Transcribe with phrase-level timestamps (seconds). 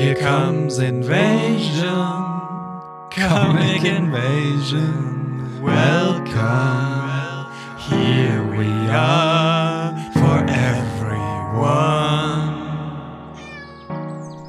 [0.00, 1.86] Here comes invasion,
[3.10, 5.62] comic invasion.
[5.62, 7.46] Welcome,
[7.78, 9.55] here we are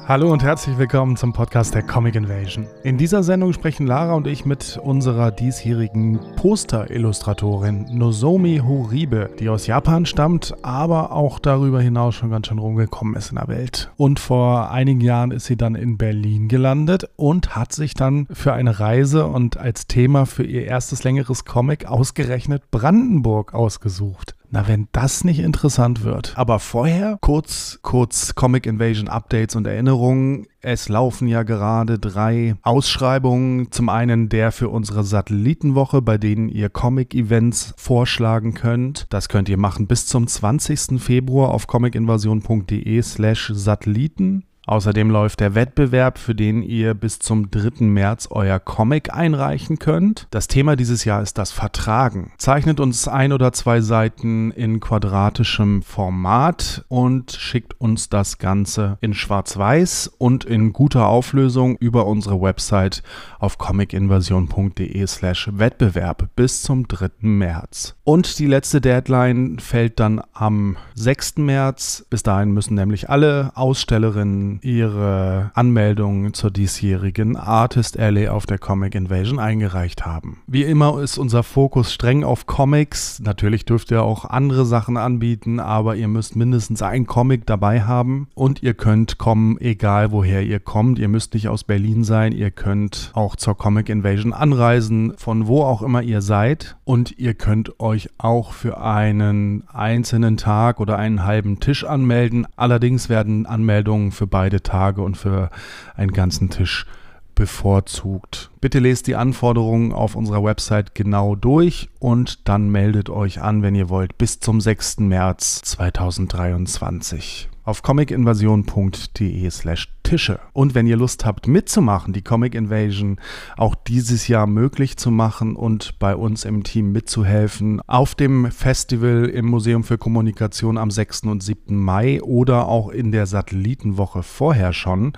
[0.08, 2.66] Hallo und herzlich willkommen zum Podcast der Comic Invasion.
[2.82, 9.66] In dieser Sendung sprechen Lara und ich mit unserer diesjährigen Poster-Illustratorin Nozomi Horibe, die aus
[9.66, 13.92] Japan stammt, aber auch darüber hinaus schon ganz schön rumgekommen ist in der Welt.
[13.98, 18.54] Und vor einigen Jahren ist sie dann in Berlin gelandet und hat sich dann für
[18.54, 24.37] eine Reise und als Thema für ihr erstes längeres Comic ausgerechnet Brandenburg ausgesucht.
[24.50, 26.32] Na, wenn das nicht interessant wird.
[26.36, 30.46] Aber vorher kurz, kurz Comic Invasion Updates und Erinnerungen.
[30.60, 33.70] Es laufen ja gerade drei Ausschreibungen.
[33.70, 39.06] Zum einen der für unsere Satellitenwoche, bei denen ihr Comic-Events vorschlagen könnt.
[39.10, 41.00] Das könnt ihr machen bis zum 20.
[41.00, 44.47] Februar auf comicinvasion.de slash Satelliten.
[44.68, 47.86] Außerdem läuft der Wettbewerb, für den ihr bis zum 3.
[47.86, 50.26] März euer Comic einreichen könnt.
[50.30, 52.32] Das Thema dieses Jahr ist das Vertragen.
[52.36, 59.14] Zeichnet uns ein oder zwei Seiten in quadratischem Format und schickt uns das Ganze in
[59.14, 63.02] schwarz-weiß und in guter Auflösung über unsere Website
[63.38, 67.08] auf comicinvasion.de slash Wettbewerb bis zum 3.
[67.20, 67.94] März.
[68.04, 71.38] Und die letzte Deadline fällt dann am 6.
[71.38, 72.04] März.
[72.10, 78.94] Bis dahin müssen nämlich alle Ausstellerinnen ihre Anmeldungen zur diesjährigen Artist Alley auf der Comic
[78.94, 80.42] Invasion eingereicht haben.
[80.46, 83.20] Wie immer ist unser Fokus streng auf Comics.
[83.20, 88.28] Natürlich dürft ihr auch andere Sachen anbieten, aber ihr müsst mindestens ein Comic dabei haben
[88.34, 90.98] und ihr könnt kommen, egal woher ihr kommt.
[90.98, 95.62] Ihr müsst nicht aus Berlin sein, ihr könnt auch zur Comic Invasion anreisen, von wo
[95.62, 96.76] auch immer ihr seid.
[96.84, 102.46] Und ihr könnt euch auch für einen einzelnen Tag oder einen halben Tisch anmelden.
[102.56, 105.50] Allerdings werden Anmeldungen für beide Tage und für
[105.94, 106.86] einen ganzen Tisch
[107.34, 108.50] bevorzugt.
[108.60, 113.76] Bitte lest die Anforderungen auf unserer Website genau durch und dann meldet euch an, wenn
[113.76, 114.98] ihr wollt, bis zum 6.
[114.98, 120.40] März 2023 auf comicinvasion.de slash Tische.
[120.54, 123.20] Und wenn ihr Lust habt mitzumachen, die Comic Invasion
[123.58, 129.26] auch dieses Jahr möglich zu machen und bei uns im Team mitzuhelfen, auf dem Festival
[129.26, 131.24] im Museum für Kommunikation am 6.
[131.24, 131.76] und 7.
[131.76, 135.12] Mai oder auch in der Satellitenwoche vorher schon,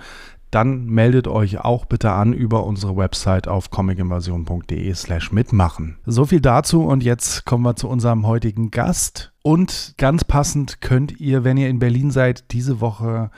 [0.51, 5.99] dann meldet euch auch bitte an über unsere Website auf comicinvasion.de slash mitmachen.
[6.05, 9.30] So viel dazu und jetzt kommen wir zu unserem heutigen Gast.
[9.43, 13.31] Und ganz passend könnt ihr, wenn ihr in Berlin seid, diese Woche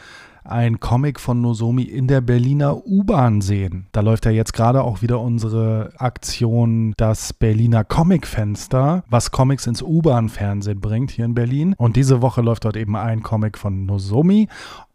[0.44, 3.88] ein Comic von Nozomi in der Berliner U-Bahn sehen.
[3.94, 9.82] Da läuft ja jetzt gerade auch wieder unsere Aktion das Berliner Comic-Fenster, was Comics ins
[9.82, 11.76] U-Bahn-Fernsehen bringt hier in Berlin.
[11.78, 14.50] Und diese Woche läuft dort eben ein Comic von Nozomi.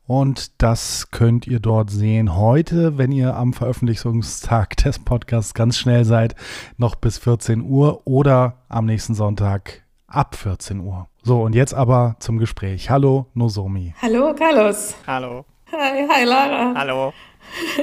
[0.06, 6.04] Und das könnt ihr dort sehen heute, wenn ihr am Veröffentlichungstag des Podcasts ganz schnell
[6.04, 6.34] seid,
[6.76, 11.06] noch bis 14 Uhr oder am nächsten Sonntag ab 14 Uhr.
[11.22, 12.90] So, und jetzt aber zum Gespräch.
[12.90, 13.94] Hallo, Nozomi.
[14.02, 14.96] Hallo, Carlos.
[15.06, 15.44] Hallo.
[15.70, 16.74] Hi, hi, Lara.
[16.74, 17.12] Hallo.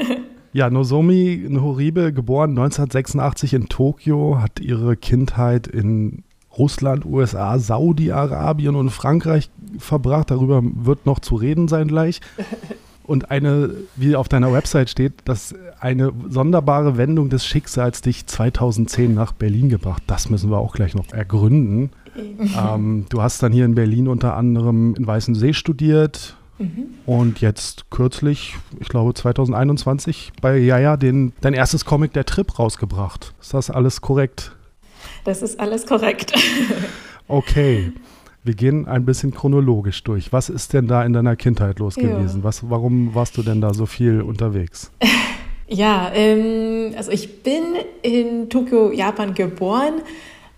[0.56, 6.24] Ja, Nozomi Horibe, geboren 1986 in Tokio, hat ihre Kindheit in
[6.58, 10.32] Russland, USA, Saudi-Arabien und Frankreich verbracht.
[10.32, 12.22] Darüber wird noch zu reden sein gleich.
[13.04, 19.14] Und eine, wie auf deiner Website steht, dass eine sonderbare Wendung des Schicksals dich 2010
[19.14, 20.02] nach Berlin gebracht.
[20.08, 21.92] Das müssen wir auch gleich noch ergründen.
[22.18, 26.86] Ähm, du hast dann hier in Berlin unter anderem in Weißensee studiert mhm.
[27.06, 33.34] und jetzt kürzlich, ich glaube 2021, bei Jaja den, dein erstes Comic Der Trip rausgebracht.
[33.42, 34.56] Ist das alles korrekt?
[35.24, 36.34] Das ist alles korrekt.
[37.28, 37.92] okay.
[38.44, 40.32] Wir gehen ein bisschen chronologisch durch.
[40.32, 42.44] Was ist denn da in deiner Kindheit los gewesen?
[42.44, 44.92] Was, warum warst du denn da so viel unterwegs?
[45.68, 47.64] Ja, ähm, also ich bin
[48.04, 50.02] in Tokio, Japan geboren,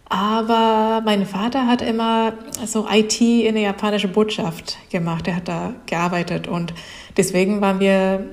[0.09, 2.33] aber mein Vater hat immer
[2.65, 5.27] so IT in der japanischen Botschaft gemacht.
[5.27, 6.73] Er hat da gearbeitet und
[7.17, 8.25] deswegen waren wir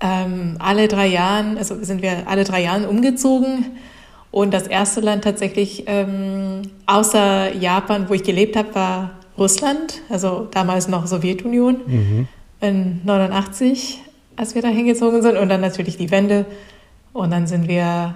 [0.00, 3.66] ähm, alle drei Jahre, also sind wir alle drei Jahre umgezogen
[4.34, 10.48] und das erste Land tatsächlich ähm, außer Japan, wo ich gelebt habe, war Russland, also
[10.50, 12.28] damals noch Sowjetunion, mhm.
[12.60, 14.00] in 89,
[14.34, 15.36] als wir da hingezogen sind.
[15.36, 16.46] Und dann natürlich die Wende.
[17.12, 18.14] Und dann sind wir,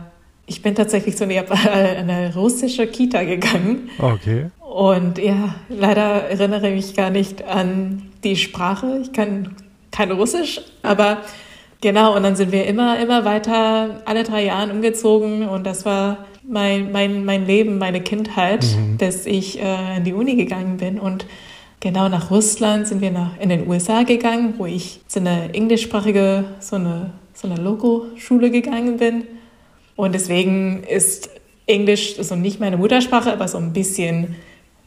[0.48, 3.90] ich bin tatsächlich zu einer, eine russische Kita gegangen.
[3.98, 4.46] Okay.
[4.58, 9.00] Und ja, leider erinnere ich mich gar nicht an die Sprache.
[9.02, 9.54] Ich kann
[9.90, 11.18] kein Russisch, aber
[11.80, 16.26] Genau, und dann sind wir immer, immer weiter alle drei Jahre umgezogen und das war
[16.42, 18.96] mein, mein, mein Leben, meine Kindheit, mhm.
[18.96, 20.98] bis ich äh, in die Uni gegangen bin.
[20.98, 21.26] Und
[21.78, 26.46] genau nach Russland sind wir nach, in den USA gegangen, wo ich zu einer englischsprachige,
[26.58, 29.24] so eine, so eine Logo-Schule gegangen bin.
[29.98, 31.28] Und deswegen ist
[31.66, 34.36] Englisch so nicht meine Muttersprache, aber so ein bisschen,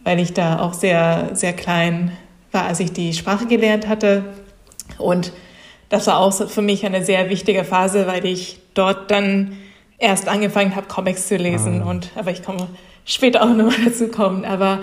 [0.06, 2.14] weil ich da auch sehr, sehr klein
[2.54, 4.24] war, als ich die Sprache gelernt hatte.
[4.98, 5.34] Und
[5.90, 9.58] das war auch für mich eine sehr wichtige Phase, weil ich dort dann
[9.98, 11.82] erst angefangen habe, Comics zu lesen.
[11.82, 11.90] Ah.
[11.90, 12.70] Und, aber ich komme
[13.04, 14.46] später auch nochmal dazu kommen.
[14.46, 14.80] Aber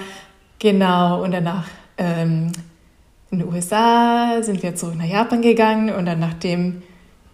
[0.59, 2.53] genau, und danach ähm,
[3.31, 6.83] in den USA sind wir zurück nach Japan gegangen und dann nachdem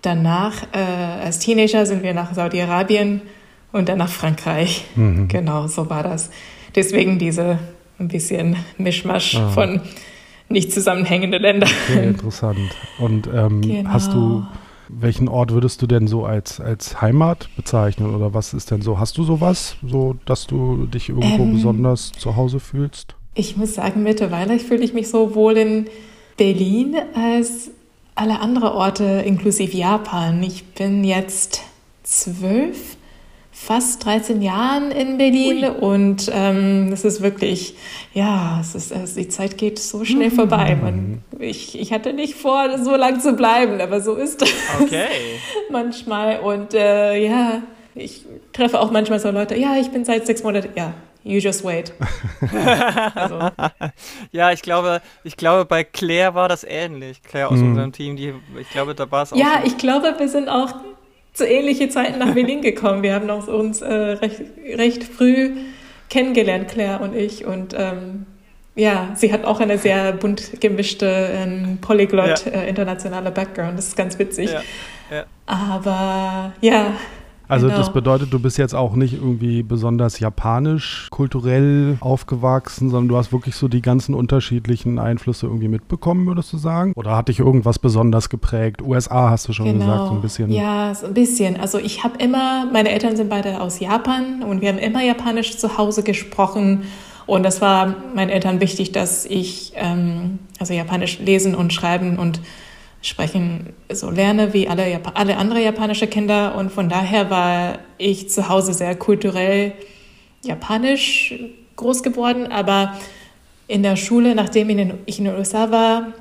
[0.04, 3.22] danach äh, als Teenager sind wir nach Saudi-Arabien
[3.72, 4.84] und dann nach Frankreich.
[4.94, 5.28] Mhm.
[5.28, 6.30] Genau, so war das.
[6.74, 7.58] Deswegen diese
[7.98, 9.50] ein bisschen Mischmasch ah.
[9.50, 9.80] von
[10.48, 11.66] nicht zusammenhängende Länder.
[11.88, 12.58] Okay, interessant.
[12.98, 13.90] Und ähm, genau.
[13.90, 14.44] hast du,
[14.88, 18.98] welchen Ort würdest du denn so als, als Heimat bezeichnen oder was ist denn so?
[18.98, 23.16] Hast du sowas, so dass du dich irgendwo ähm, besonders zu Hause fühlst?
[23.34, 25.86] Ich muss sagen, mittlerweile fühle ich mich so wohl in
[26.36, 27.70] Berlin als
[28.14, 30.42] alle anderen Orte, inklusive Japan.
[30.42, 31.62] Ich bin jetzt
[32.02, 32.96] zwölf
[33.50, 35.70] fast 13 Jahren in Berlin Ui.
[35.70, 37.76] und ähm, es ist wirklich,
[38.12, 40.34] ja, es ist, es, die Zeit geht so schnell mhm.
[40.34, 40.76] vorbei.
[40.80, 45.06] Man, ich, ich hatte nicht vor, so lang zu bleiben, aber so ist es okay.
[45.70, 46.40] manchmal.
[46.40, 47.62] Und äh, ja,
[47.94, 50.92] ich treffe auch manchmal so Leute, ja, ich bin seit sechs Monaten, ja,
[51.24, 51.92] You just wait.
[53.14, 53.50] also.
[54.30, 57.22] Ja, ich glaube, ich glaube, bei Claire war das ähnlich.
[57.22, 57.70] Claire aus mhm.
[57.70, 59.36] unserem Team, die, ich glaube, da war es auch.
[59.36, 59.66] Ja, so.
[59.66, 60.74] ich glaube, wir sind auch
[61.32, 63.02] zu ähnlichen Zeiten nach Berlin gekommen.
[63.02, 64.42] Wir haben uns äh, recht,
[64.76, 65.52] recht früh
[66.10, 67.46] kennengelernt, Claire und ich.
[67.46, 68.26] Und ähm,
[68.74, 72.52] ja, sie hat auch eine sehr bunt gemischte, ähm, polyglot, ja.
[72.52, 73.78] äh, internationale Background.
[73.78, 74.52] Das ist ganz witzig.
[74.52, 74.62] Ja.
[75.10, 75.24] Ja.
[75.46, 76.92] Aber ja,
[77.54, 77.78] also genau.
[77.78, 83.32] das bedeutet, du bist jetzt auch nicht irgendwie besonders japanisch kulturell aufgewachsen, sondern du hast
[83.32, 86.92] wirklich so die ganzen unterschiedlichen Einflüsse irgendwie mitbekommen, würdest du sagen?
[86.96, 88.82] Oder hat dich irgendwas besonders geprägt?
[88.82, 89.78] USA hast du schon genau.
[89.78, 90.50] gesagt, so ein bisschen.
[90.50, 91.58] Ja, so ein bisschen.
[91.58, 95.56] Also ich habe immer, meine Eltern sind beide aus Japan und wir haben immer Japanisch
[95.56, 96.82] zu Hause gesprochen.
[97.26, 102.40] Und das war meinen Eltern wichtig, dass ich ähm, also Japanisch lesen und schreiben und
[103.04, 106.54] sprechen so lerne wie alle, alle andere japanische Kinder.
[106.56, 109.72] Und von daher war ich zu Hause sehr kulturell
[110.42, 111.34] japanisch
[111.76, 112.96] groß geworden, aber
[113.66, 114.70] in der Schule, nachdem
[115.06, 116.12] ich in den USA war,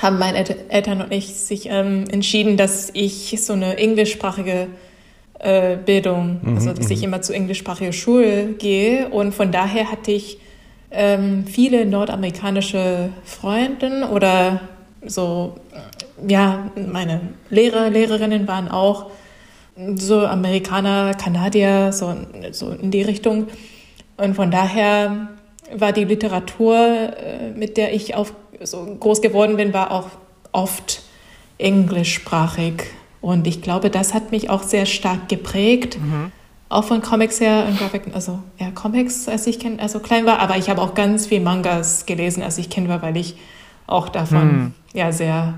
[0.00, 4.68] haben meine Eltern und ich sich ähm, entschieden, dass ich so eine englischsprachige
[5.38, 7.04] äh, Bildung, mhm, also dass ich mhm.
[7.04, 9.08] immer zu englischsprachiger Schule gehe.
[9.08, 10.38] Und von daher hatte ich
[10.90, 14.60] ähm, viele nordamerikanische Freundinnen oder
[15.04, 15.56] so
[16.26, 17.20] ja, meine
[17.50, 19.06] Lehrer, Lehrerinnen waren auch
[19.94, 22.14] so Amerikaner, Kanadier, so,
[22.50, 23.46] so in die Richtung.
[24.16, 25.28] Und von daher
[25.74, 30.08] war die Literatur, äh, mit der ich auf, so groß geworden bin, war auch
[30.52, 31.02] oft
[31.58, 32.84] englischsprachig.
[33.20, 35.98] Und ich glaube, das hat mich auch sehr stark geprägt.
[36.00, 36.32] Mhm.
[36.68, 40.58] Auch von Comics her und Graphic, also ja, Comics, als ich also klein war, aber
[40.58, 43.36] ich habe auch ganz viel Mangas gelesen, als ich Kind war, weil ich
[43.86, 44.74] auch davon mhm.
[44.92, 45.54] ja sehr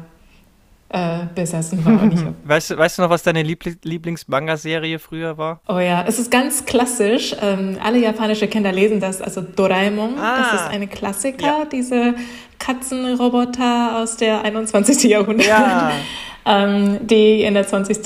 [0.91, 2.03] äh, besessen war.
[2.03, 5.61] Und ich weißt, du, weißt du noch, was deine Liebl Lieblings-Manga-Serie früher war?
[5.69, 7.35] Oh ja, es ist ganz klassisch.
[7.41, 9.23] Ähm, alle japanische Kinder lesen das.
[9.23, 11.65] Also Doraemon, ah, das ist eine Klassiker, ja.
[11.65, 12.15] diese
[12.59, 15.05] Katzenroboter aus der 21.
[15.05, 15.47] Jahrhundert.
[15.47, 15.93] Ja.
[16.44, 18.01] ähm, die in der 20.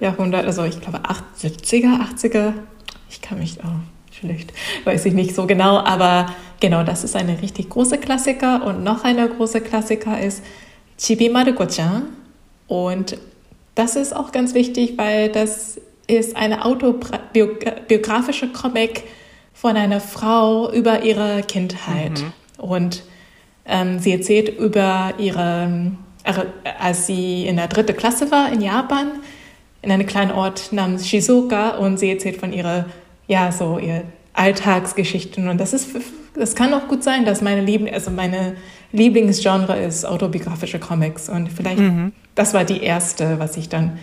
[0.00, 1.00] Jahrhundert, also ich glaube
[1.40, 2.52] 70er, 80er,
[3.10, 3.68] ich kann mich, oh,
[4.12, 4.52] vielleicht
[4.84, 6.26] weiß ich nicht so genau, aber
[6.60, 8.64] genau, das ist eine richtig große Klassiker.
[8.64, 10.44] Und noch eine große Klassiker ist
[10.98, 12.02] Chibi Maruko-chan.
[12.68, 13.16] Und
[13.74, 19.04] das ist auch ganz wichtig, weil das ist eine autobiografische Comic
[19.52, 22.20] von einer Frau über ihre Kindheit.
[22.20, 22.32] Mhm.
[22.58, 23.02] Und
[23.66, 25.92] ähm, sie erzählt über ihre,
[26.78, 29.10] als sie in der dritten Klasse war in Japan,
[29.82, 32.86] in einem kleinen Ort namens Shizuoka und sie erzählt von ihrer,
[33.26, 35.48] ja, so ihr Alltagsgeschichten.
[35.48, 35.90] Und das ist,
[36.34, 38.56] das kann auch gut sein, dass meine Lieben, also meine
[38.92, 42.12] Lieblingsgenre ist autobiografische Comics und vielleicht mhm.
[42.34, 43.98] das war die erste, was ich dann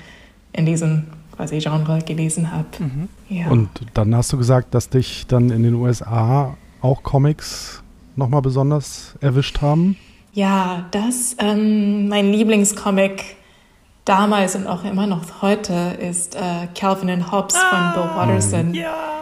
[0.53, 2.67] in diesem quasi Genre gelesen habe.
[2.79, 3.09] Mhm.
[3.29, 3.47] Ja.
[3.49, 7.83] Und dann hast du gesagt, dass dich dann in den USA auch Comics
[8.15, 9.97] nochmal besonders erwischt haben?
[10.33, 13.37] Ja, das, ähm, mein Lieblingscomic
[14.05, 18.73] damals und auch immer noch heute ist äh, Calvin and Hobbes ah, von Bill Watterson.
[18.73, 19.14] Ja.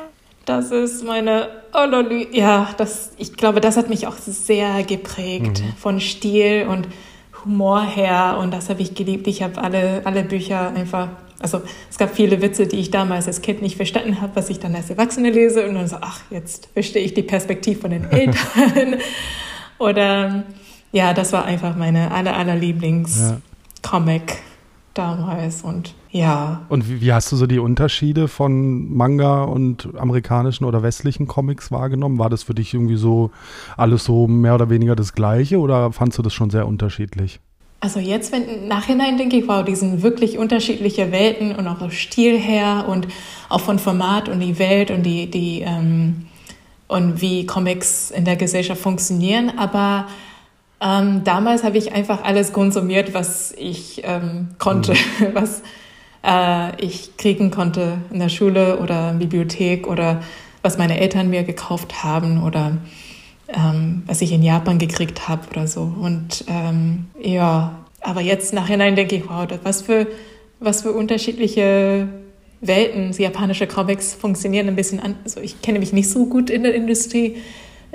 [0.46, 2.30] Das ist meine Analyse.
[2.34, 5.74] Ja, das, ich glaube, das hat mich auch sehr geprägt mhm.
[5.78, 6.88] von Stil und
[7.44, 8.38] Humor her.
[8.42, 9.28] Und das habe ich geliebt.
[9.28, 11.10] Ich habe alle, alle Bücher einfach.
[11.40, 14.60] Also es gab viele Witze, die ich damals als Kind nicht verstanden habe, was ich
[14.60, 15.68] dann als Erwachsene lese.
[15.68, 18.96] Und dann so, ach, jetzt verstehe ich die Perspektive von den Eltern.
[19.80, 20.44] Oder
[20.92, 24.38] ja, das war einfach meine aller, aller Lieblings-Comic
[24.94, 26.62] damals und ja.
[26.70, 31.72] Und wie, wie, hast du so die Unterschiede von Manga und amerikanischen oder westlichen Comics
[31.72, 32.20] wahrgenommen?
[32.20, 33.32] War das für dich irgendwie so
[33.78, 37.40] alles so mehr oder weniger das Gleiche oder fandst du das schon sehr unterschiedlich?
[37.80, 41.80] Also jetzt, wenn im Nachhinein denke ich, wow, die sind wirklich unterschiedliche Welten und auch
[41.80, 43.08] vom Stil her und
[43.50, 46.28] auch von Format und die Welt und die, die ähm,
[46.88, 49.52] und wie Comics in der Gesellschaft funktionieren.
[49.58, 50.08] Aber
[50.84, 55.28] ähm, damals habe ich einfach alles konsumiert, was ich ähm, konnte, mhm.
[55.34, 55.62] was
[56.26, 60.22] äh, ich kriegen konnte in der Schule oder in der Bibliothek oder
[60.62, 62.78] was meine Eltern mir gekauft haben oder
[63.48, 65.82] ähm, was ich in Japan gekriegt habe oder so.
[65.82, 70.08] Und ähm, ja, aber jetzt nachhinein denke ich, wow, was für,
[70.60, 72.10] was für unterschiedliche
[72.60, 75.16] Welten japanische Comics funktionieren ein bisschen an.
[75.24, 77.42] Also ich kenne mich nicht so gut in der Industrie, in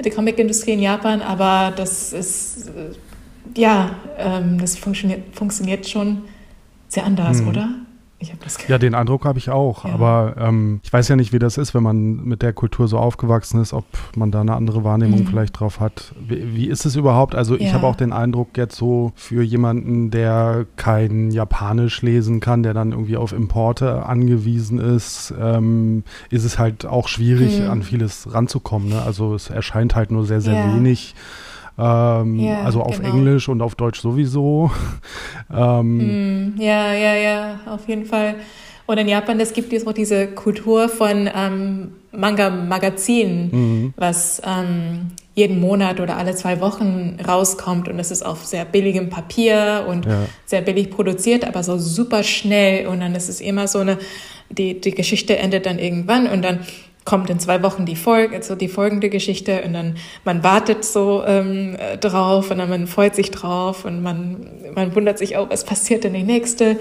[0.05, 6.23] der Comic-Industrie in Japan, aber das ist, äh, ja, ähm, das funktioniert, funktioniert schon
[6.89, 7.49] sehr anders, hm.
[7.49, 7.69] oder?
[8.67, 9.85] Ja, den Eindruck habe ich auch.
[9.85, 9.95] Ja.
[9.95, 12.99] Aber ähm, ich weiß ja nicht, wie das ist, wenn man mit der Kultur so
[12.99, 13.85] aufgewachsen ist, ob
[14.17, 15.27] man da eine andere Wahrnehmung mhm.
[15.27, 16.15] vielleicht drauf hat.
[16.21, 17.37] Wie, wie, ist es überhaupt?
[17.37, 17.61] Also ja.
[17.61, 22.75] ich habe auch den Eindruck jetzt so für jemanden, der kein Japanisch lesen kann, der
[22.75, 27.71] dann irgendwie auf Importe angewiesen ist, ähm, ist es halt auch schwierig, mhm.
[27.71, 28.89] an vieles ranzukommen.
[28.89, 29.01] Ne?
[29.01, 30.75] Also es erscheint halt nur sehr, sehr ja.
[30.75, 31.15] wenig.
[31.79, 33.15] Ähm, ja, also auf genau.
[33.15, 34.71] Englisch und auf Deutsch sowieso.
[35.55, 38.35] ähm, mm, ja, ja, ja, auf jeden Fall.
[38.87, 43.95] Und in Japan, es gibt auch diese Kultur von ähm, Manga-Magazinen, mhm.
[43.97, 47.89] was ähm, jeden Monat oder alle zwei Wochen rauskommt.
[47.89, 50.25] Und es ist auf sehr billigem Papier und ja.
[50.47, 52.87] sehr billig produziert, aber so super schnell.
[52.87, 53.99] Und dann ist es immer so eine,
[54.49, 56.61] die, die Geschichte endet dann irgendwann und dann
[57.09, 59.97] kommt in zwei Wochen die Folge, also die folgende Geschichte und dann
[60.27, 65.17] man wartet so ähm, drauf und dann man freut sich drauf und man man wundert
[65.17, 66.79] sich auch, was passiert in die nächste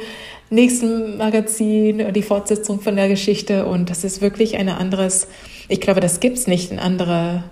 [0.50, 5.30] nächsten Magazin die Fortsetzung von der Geschichte und das ist wirklich ein anderes.
[5.70, 7.46] Ich glaube, das gibt's nicht in andere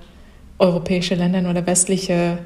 [0.59, 2.39] europäische Ländern oder westliche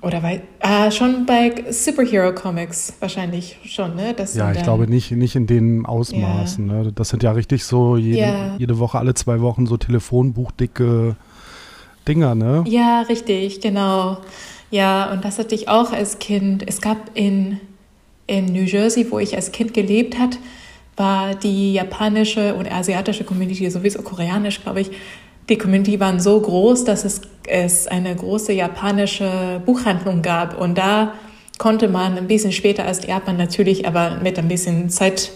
[0.00, 4.14] oder bei, ah, schon bei Superhero-Comics wahrscheinlich schon, ne?
[4.14, 6.68] Das ja, ich glaube nicht, nicht in den Ausmaßen.
[6.68, 6.82] Ja.
[6.84, 6.92] Ne?
[6.92, 8.56] Das sind ja richtig so jede, ja.
[8.58, 11.16] jede Woche, alle zwei Wochen so Telefonbuchdicke
[12.06, 12.64] Dinger, ne?
[12.66, 14.18] Ja, richtig, genau.
[14.70, 16.66] Ja, und das hatte ich auch als Kind.
[16.66, 17.60] Es gab in,
[18.26, 20.38] in New Jersey, wo ich als Kind gelebt hat,
[20.96, 24.90] war die japanische und asiatische Community, sowieso koreanisch, glaube ich,
[25.48, 30.58] die Community waren so groß, dass es, es eine große japanische Buchhandlung gab.
[30.58, 31.14] Und da
[31.58, 35.32] konnte man ein bisschen später als Japan natürlich, aber mit ein bisschen Zeit,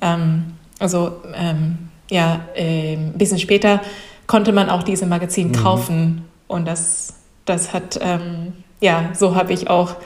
[0.00, 1.78] ähm, also ähm,
[2.10, 3.80] ja, äh, ein bisschen später
[4.26, 5.52] konnte man auch diese Magazin mhm.
[5.52, 6.24] kaufen.
[6.48, 9.96] Und das, das hat, ähm, ja, so habe ich auch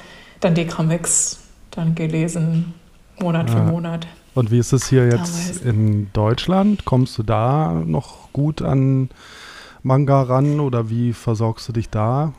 [0.40, 1.40] dann die Comics
[1.70, 2.74] dann gelesen,
[3.20, 3.56] Monat ja.
[3.56, 4.06] für Monat.
[4.34, 6.84] Und wie ist es hier jetzt in Deutschland?
[6.84, 9.10] Kommst du da noch gut an
[9.82, 12.32] Manga ran oder wie versorgst du dich da?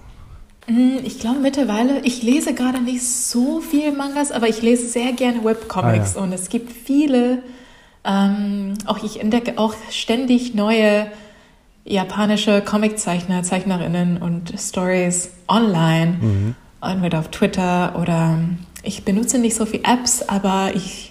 [0.68, 5.12] Hm, ich glaube mittlerweile, ich lese gerade nicht so viel Mangas, aber ich lese sehr
[5.14, 6.24] gerne Webcomics ah, ja.
[6.24, 7.44] und es gibt viele,
[8.06, 11.08] ähm, auch ich entdecke auch ständig neue
[11.84, 16.56] japanische Comiczeichner, Zeichnerinnen und Stories online, mhm.
[16.82, 18.38] entweder auf Twitter oder
[18.84, 21.11] ich benutze nicht so viele Apps, aber ich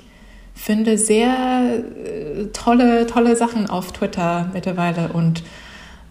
[0.61, 5.43] finde sehr äh, tolle, tolle Sachen auf Twitter mittlerweile und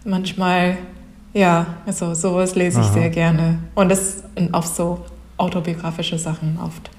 [0.04, 0.76] manchmal,
[1.32, 2.92] ja, also sowas lese ich Aha.
[2.92, 3.58] sehr gerne.
[3.76, 5.04] Und das auch so
[5.36, 6.90] autobiografische Sachen oft.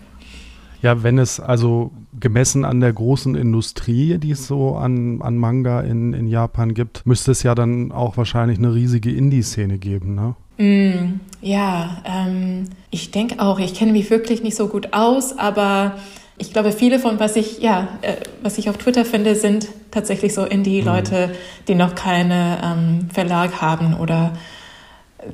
[0.81, 5.81] Ja, wenn es also gemessen an der großen Industrie, die es so an, an Manga
[5.81, 10.35] in, in Japan gibt, müsste es ja dann auch wahrscheinlich eine riesige Indie-Szene geben, ne?
[10.57, 15.95] Mm, ja, ähm, ich denke auch, ich kenne mich wirklich nicht so gut aus, aber
[16.41, 20.33] ich glaube, viele von was ich, ja, äh, was ich auf Twitter finde, sind tatsächlich
[20.33, 21.31] so Indie-Leute, mhm.
[21.67, 24.33] die noch keine ähm, Verlag haben oder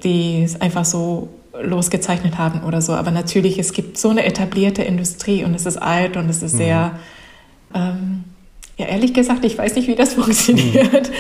[0.04, 1.30] die es einfach so
[1.64, 2.94] losgezeichnet haben oder so.
[2.94, 6.54] Aber natürlich, es gibt so eine etablierte Industrie und es ist alt und es ist
[6.54, 6.58] mhm.
[6.58, 7.00] sehr,
[7.74, 8.26] ähm,
[8.78, 11.10] ja, ehrlich gesagt, ich weiß nicht, wie das funktioniert.
[11.10, 11.14] Mhm.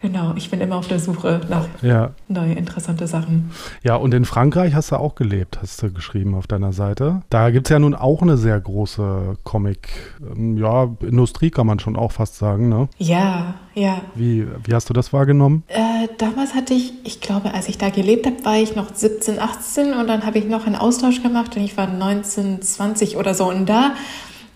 [0.00, 2.10] Genau, ich bin immer auf der Suche nach ja.
[2.28, 3.50] neue interessante Sachen.
[3.82, 7.22] Ja, und in Frankreich hast du auch gelebt, hast du geschrieben auf deiner Seite.
[7.30, 12.12] Da gibt es ja nun auch eine sehr große Comic-Industrie, ähm, kann man schon auch
[12.12, 12.88] fast sagen, ne?
[12.98, 14.02] Ja, ja.
[14.14, 15.64] Wie, wie hast du das wahrgenommen?
[15.68, 19.38] Äh, damals hatte ich, ich glaube, als ich da gelebt habe, war ich noch 17,
[19.38, 23.34] 18 und dann habe ich noch einen Austausch gemacht und ich war 19, 20 oder
[23.34, 23.48] so.
[23.48, 23.94] Und da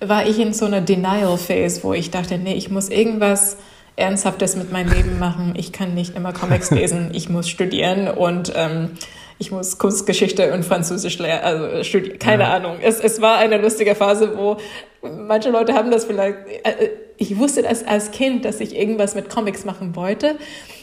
[0.08, 3.56] war ich in so einer Denial-Phase, wo ich dachte, nee, ich muss irgendwas
[3.96, 5.54] Ernsthaftes mit meinem Leben machen.
[5.56, 7.10] Ich kann nicht immer Comics lesen.
[7.12, 8.90] Ich muss studieren und ähm,
[9.38, 11.44] ich muss Kunstgeschichte und Französisch lernen.
[11.44, 12.18] Also studieren.
[12.18, 12.54] Keine ja.
[12.54, 12.76] Ahnung.
[12.82, 14.56] Es, es war eine lustige Phase, wo
[15.02, 16.36] manche Leute haben das vielleicht.
[16.64, 20.36] Äh, ich wusste das als Kind, dass ich irgendwas mit Comics machen wollte.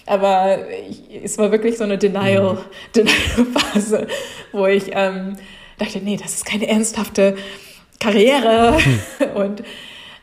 [0.06, 0.60] Aber
[0.90, 2.58] ich, es war wirklich so eine Denial, mhm.
[2.96, 4.08] Denial-Phase,
[4.52, 5.38] wo ich ähm,
[5.78, 7.36] dachte, nee, das ist keine ernsthafte
[8.00, 8.78] Karriere.
[9.36, 9.64] Und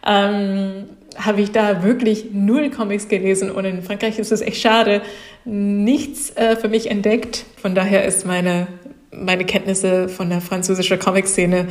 [0.06, 0.84] ähm,
[1.18, 5.02] habe ich da wirklich null Comics gelesen und in Frankreich ist es echt schade,
[5.44, 7.46] nichts äh, für mich entdeckt.
[7.56, 8.66] Von daher ist meine,
[9.12, 11.68] meine Kenntnisse von der französischen Comic-Szene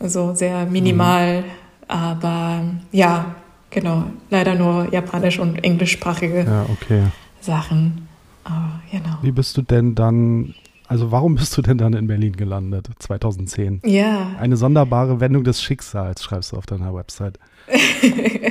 [0.00, 1.44] so sehr minimal, mhm.
[1.88, 3.34] aber ja,
[3.70, 7.04] genau, leider nur japanisch und englischsprachige ja, okay.
[7.40, 8.08] Sachen.
[8.44, 9.18] Aber, genau.
[9.22, 10.54] Wie bist du denn dann
[10.92, 13.80] also warum bist du denn dann in Berlin gelandet, 2010?
[13.86, 14.36] Ja.
[14.38, 17.38] Eine sonderbare Wendung des Schicksals, schreibst du auf deiner Website.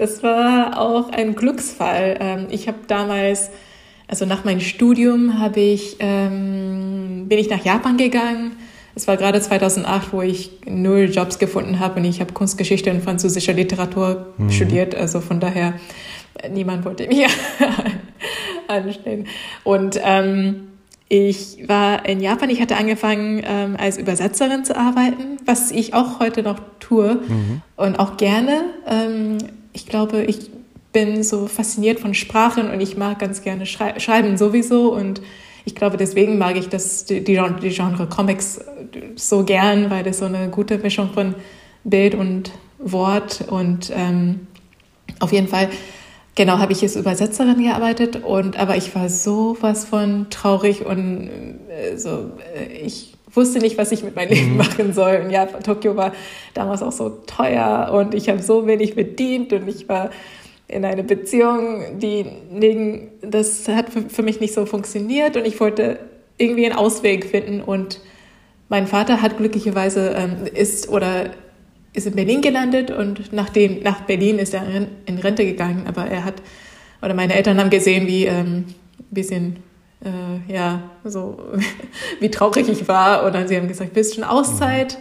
[0.00, 2.16] das war auch ein Glücksfall.
[2.18, 3.50] Ähm, ich habe damals,
[4.08, 8.56] also nach meinem Studium, habe ich, ähm, bin ich nach Japan gegangen.
[8.96, 13.04] Es war gerade 2008, wo ich null Jobs gefunden habe und ich habe Kunstgeschichte und
[13.04, 14.50] französische Literatur mhm.
[14.50, 14.96] studiert.
[14.96, 15.74] Also von daher,
[16.52, 17.28] niemand wollte mich
[18.66, 19.28] anstellen.
[19.62, 20.71] Und ähm,
[21.12, 26.20] ich war in Japan, ich hatte angefangen ähm, als Übersetzerin zu arbeiten, was ich auch
[26.20, 27.60] heute noch tue mhm.
[27.76, 28.62] und auch gerne.
[28.86, 29.36] Ähm,
[29.74, 30.50] ich glaube, ich
[30.94, 35.20] bin so fasziniert von Sprachen und ich mag ganz gerne schrei schreiben sowieso und
[35.66, 38.62] ich glaube, deswegen mag ich das, die, die, Genre Comics
[39.14, 41.34] so gern, weil das so eine gute Mischung von
[41.84, 44.46] Bild und Wort und ähm,
[45.20, 45.68] auf jeden Fall
[46.34, 51.28] Genau, habe ich als Übersetzerin gearbeitet und aber ich war sowas von traurig und
[51.68, 54.56] äh, so äh, ich wusste nicht, was ich mit meinem Leben mhm.
[54.58, 55.20] machen soll.
[55.24, 56.12] Und ja, Tokio war
[56.54, 60.10] damals auch so teuer und ich habe so wenig verdient und ich war
[60.68, 65.98] in einer Beziehung, die neben, das hat für mich nicht so funktioniert und ich wollte
[66.38, 68.00] irgendwie einen Ausweg finden und
[68.70, 71.30] mein Vater hat glücklicherweise ähm, ist oder
[71.92, 74.64] ist in Berlin gelandet und nachdem, nach Berlin ist er
[75.06, 76.36] in Rente gegangen, aber er hat,
[77.02, 78.64] oder meine Eltern haben gesehen, wie ähm,
[78.98, 79.56] ein bisschen,
[80.02, 81.38] äh, ja, so,
[82.20, 84.98] wie traurig ich war und dann sie haben gesagt, willst du eine Auszeit?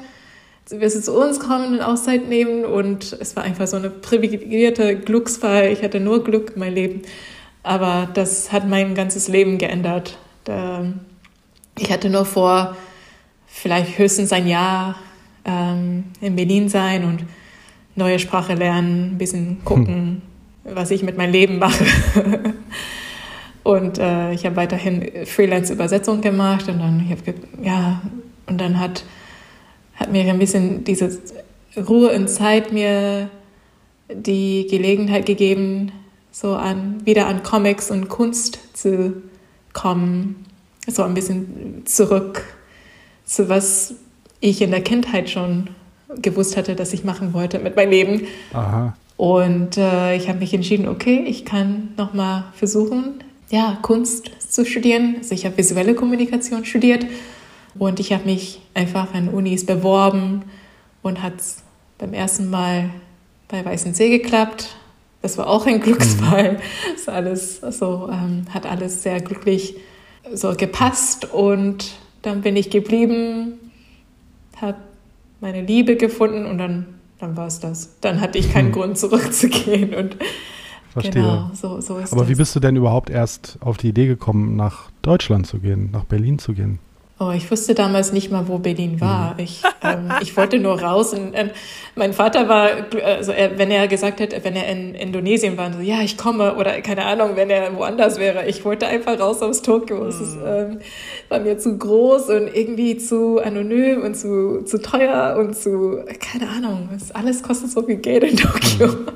[0.69, 2.63] Wirst du zu uns kommen und Auszeit nehmen?
[2.63, 5.67] Und es war einfach so eine privilegierte Glücksfall.
[5.67, 7.01] Ich hatte nur Glück in meinem Leben.
[7.61, 10.17] Aber das hat mein ganzes Leben geändert.
[11.77, 12.77] Ich hatte nur vor,
[13.47, 14.95] vielleicht höchstens ein Jahr
[15.45, 17.25] ähm, in Berlin sein und
[17.95, 20.21] neue Sprache lernen, ein bisschen gucken,
[20.63, 20.75] hm.
[20.75, 21.85] was ich mit meinem Leben mache.
[23.63, 28.01] und äh, ich habe weiterhin Freelance-Übersetzung gemacht und dann, ich hab, ja,
[28.47, 29.03] und dann hat,
[29.95, 31.19] hat mir ein bisschen diese
[31.77, 33.29] Ruhe und Zeit mir
[34.13, 35.91] die Gelegenheit gegeben,
[36.31, 39.21] so an, wieder an Comics und Kunst zu
[39.73, 40.45] kommen,
[40.87, 42.43] so ein bisschen zurück
[43.25, 43.95] zu was
[44.41, 45.69] ich in der Kindheit schon
[46.21, 48.27] gewusst hatte, dass ich machen wollte mit meinem Leben.
[48.53, 48.95] Aha.
[49.15, 55.15] Und äh, ich habe mich entschieden, okay, ich kann nochmal versuchen, ja, Kunst zu studieren.
[55.19, 57.05] Also ich habe visuelle Kommunikation studiert
[57.77, 60.43] und ich habe mich einfach an Unis beworben
[61.03, 61.63] und hat es
[61.97, 62.89] beim ersten Mal
[63.47, 64.75] bei Weißensee geklappt.
[65.21, 66.53] Das war auch ein Glücksfall.
[66.61, 66.95] Mhm.
[66.95, 69.75] Das alles, so, ähm, hat alles sehr glücklich
[70.33, 73.59] so gepasst und dann bin ich geblieben
[74.61, 74.77] habe
[75.39, 76.85] meine Liebe gefunden und dann,
[77.19, 77.97] dann war es das.
[78.01, 78.71] Dann hatte ich keinen hm.
[78.73, 80.17] Grund zurückzugehen und
[80.91, 81.13] Verstehe.
[81.13, 82.29] Genau, so, so ist Aber das.
[82.29, 86.03] wie bist du denn überhaupt erst auf die Idee gekommen, nach Deutschland zu gehen, nach
[86.03, 86.79] Berlin zu gehen?
[87.21, 89.35] Oh, ich wusste damals nicht mal, wo Berlin war.
[89.35, 89.39] Mhm.
[89.41, 91.13] Ich, ähm, ich wollte nur raus.
[91.13, 91.51] Und, ähm,
[91.93, 92.69] mein Vater war,
[93.05, 96.55] also er, wenn er gesagt hätte, wenn er in Indonesien war, so, ja, ich komme
[96.55, 98.47] oder keine Ahnung, wenn er woanders wäre.
[98.47, 100.03] Ich wollte einfach raus aus Tokio.
[100.07, 100.47] Es ist, mhm.
[100.47, 100.79] ähm,
[101.29, 106.49] war mir zu groß und irgendwie zu anonym und zu, zu teuer und zu, keine
[106.49, 108.87] Ahnung, alles kostet so viel Geld in Tokio.
[108.87, 109.07] Mhm.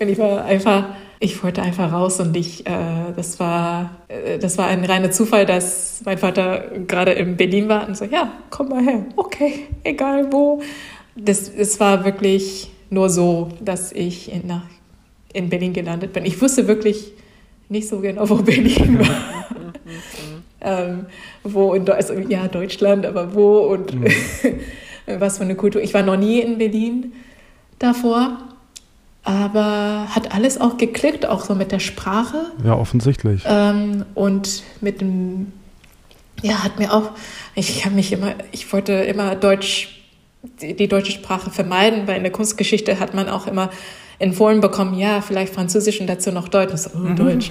[0.00, 0.86] Und ich war einfach
[1.22, 5.46] ich wollte einfach raus und ich, äh, das war, äh, das war ein reiner Zufall,
[5.46, 10.32] dass mein Vater gerade in Berlin war und so, ja, komm mal her, okay, egal
[10.32, 10.60] wo.
[11.14, 14.66] Das, es war wirklich nur so, dass ich in, nach,
[15.32, 16.26] in Berlin gelandet bin.
[16.26, 17.12] Ich wusste wirklich
[17.68, 19.46] nicht so genau, wo Berlin war.
[20.60, 21.06] ähm,
[21.44, 24.08] wo in also, ja, Deutschland, aber wo und mhm.
[25.20, 25.80] was für eine Kultur.
[25.82, 27.12] Ich war noch nie in Berlin
[27.78, 28.51] davor
[29.24, 32.46] aber hat alles auch geklickt, auch so mit der Sprache.
[32.64, 33.44] Ja, offensichtlich.
[33.46, 35.52] Ähm, und mit dem,
[36.42, 37.12] ja, hat mir auch,
[37.54, 40.02] ich habe mich immer, ich wollte immer Deutsch
[40.60, 43.70] die, die deutsche Sprache vermeiden, weil in der Kunstgeschichte hat man auch immer
[44.18, 46.74] empfohlen bekommen, ja, vielleicht Französisch und dazu noch Deutsch.
[46.76, 47.16] So, oh, mhm.
[47.16, 47.50] Deutsch.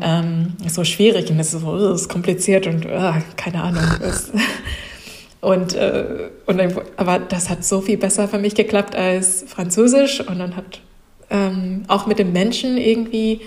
[0.00, 3.82] Ähm, ist so schwierig und das ist, so, oh, ist kompliziert und oh, keine Ahnung.
[5.40, 10.20] und, äh, und dann, aber das hat so viel besser für mich geklappt als Französisch
[10.20, 10.80] und dann hat
[11.30, 13.40] ähm, auch mit den Menschen irgendwie,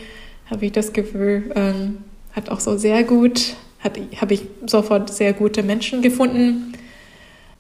[0.50, 2.00] habe ich das Gefühl, ähm,
[2.34, 6.74] hat auch so sehr gut, habe ich sofort sehr gute Menschen gefunden.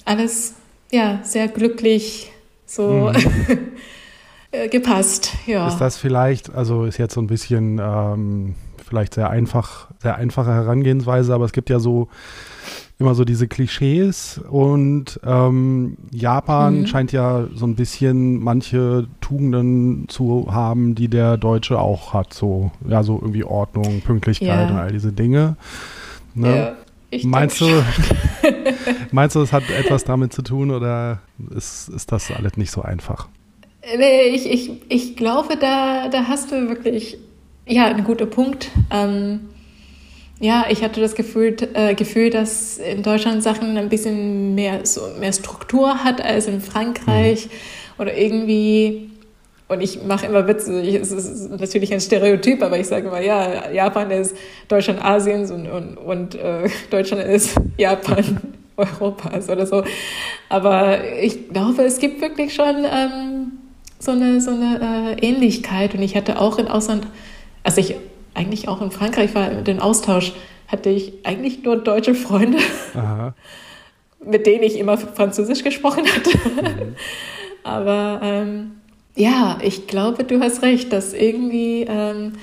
[0.05, 0.55] Alles,
[0.91, 2.31] ja, sehr glücklich,
[2.65, 3.11] so.
[3.13, 3.59] Mhm.
[4.51, 5.67] Äh, gepasst, ja.
[5.67, 10.51] Ist das vielleicht, also ist jetzt so ein bisschen ähm, vielleicht sehr einfach, sehr einfache
[10.51, 12.09] Herangehensweise, aber es gibt ja so
[12.97, 16.87] immer so diese Klischees und ähm, Japan mhm.
[16.87, 22.71] scheint ja so ein bisschen manche Tugenden zu haben, die der Deutsche auch hat, so
[22.87, 24.67] ja so irgendwie Ordnung, Pünktlichkeit ja.
[24.69, 25.55] und all diese Dinge.
[26.35, 26.75] Ne?
[27.11, 27.67] Ja, meinst du,
[29.11, 31.19] meinst du, es hat etwas damit zu tun oder
[31.55, 33.27] ist, ist das alles nicht so einfach?
[33.97, 37.17] Nee, ich, ich, ich glaube, da, da hast du wirklich
[37.65, 38.69] ja, einen guten Punkt.
[38.91, 39.41] Ähm,
[40.39, 45.01] ja, ich hatte das Gefühl, äh, Gefühl, dass in Deutschland Sachen ein bisschen mehr, so
[45.19, 48.01] mehr Struktur hat als in Frankreich mhm.
[48.01, 49.09] oder irgendwie.
[49.67, 53.21] Und ich mache immer Witze, ich, es ist natürlich ein Stereotyp, aber ich sage immer,
[53.21, 54.35] ja, Japan ist
[54.67, 58.41] Deutschland Asiens und, und, und äh, Deutschland ist Japan
[58.77, 59.83] Europas oder so.
[60.47, 63.51] Aber ich glaube, es gibt wirklich schon ähm,
[63.99, 65.93] so eine, so eine äh, Ähnlichkeit.
[65.93, 67.05] Und ich hatte auch in Ausland,
[67.63, 67.95] als ich
[68.39, 70.33] eigentlich auch in Frankreich war, den Austausch,
[70.67, 72.59] hatte ich eigentlich nur deutsche Freunde,
[72.93, 73.35] Aha.
[74.25, 76.37] mit denen ich immer Französisch gesprochen hatte.
[76.37, 76.95] Mhm.
[77.63, 78.71] Aber ähm,
[79.15, 82.33] ja, ich glaube, du hast recht, dass irgendwie ähm,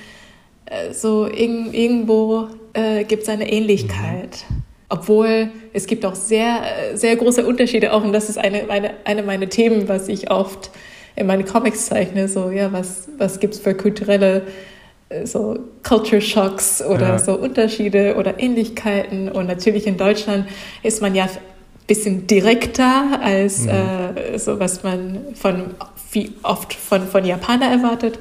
[0.65, 4.45] äh, so irg irgendwo äh, gibt es eine Ähnlichkeit.
[4.49, 4.63] Mhm.
[4.89, 6.61] Obwohl es gibt auch sehr,
[6.93, 10.69] sehr große Unterschiede auch, und das ist eine, eine, eine meiner Themen, was ich oft
[11.17, 14.43] in meine Comics zeichne, so, ja, was, was gibt es für kulturelle
[15.23, 17.19] so Culture Shocks oder ja.
[17.19, 19.29] so Unterschiede oder Ähnlichkeiten.
[19.29, 20.47] Und natürlich in Deutschland
[20.83, 21.29] ist man ja ein
[21.87, 23.69] bisschen direkter als mhm.
[23.69, 25.75] äh, so, was man von
[26.11, 28.19] wie oft von, von Japaner erwartet.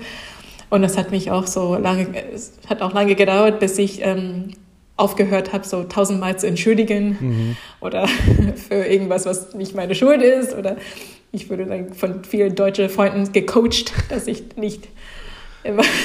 [0.70, 4.54] Und das hat mich auch so lange, es hat auch lange gedauert, bis ich ähm,
[4.96, 7.56] aufgehört habe, so tausendmal zu entschuldigen mhm.
[7.80, 8.08] oder
[8.68, 10.76] für irgendwas, was nicht meine Schuld ist oder
[11.32, 14.88] ich wurde dann von vielen deutschen Freunden gecoacht, dass ich nicht.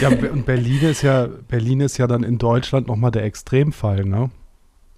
[0.01, 4.29] Ja, und Berlin ist ja, Berlin ist ja dann in Deutschland nochmal der Extremfall, ne?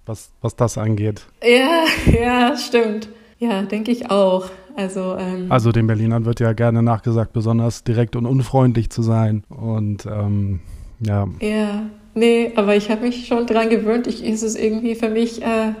[0.06, 1.26] Was, was das angeht.
[1.42, 3.08] Ja, ja, stimmt.
[3.38, 4.50] Ja, denke ich auch.
[4.76, 9.44] Also, ähm, also den Berlinern wird ja gerne nachgesagt, besonders direkt und unfreundlich zu sein.
[9.48, 10.60] Und ähm,
[11.00, 11.28] ja.
[11.40, 14.06] Ja, nee, aber ich habe mich schon dran gewöhnt.
[14.06, 15.72] Ich, ist es irgendwie für mich, äh,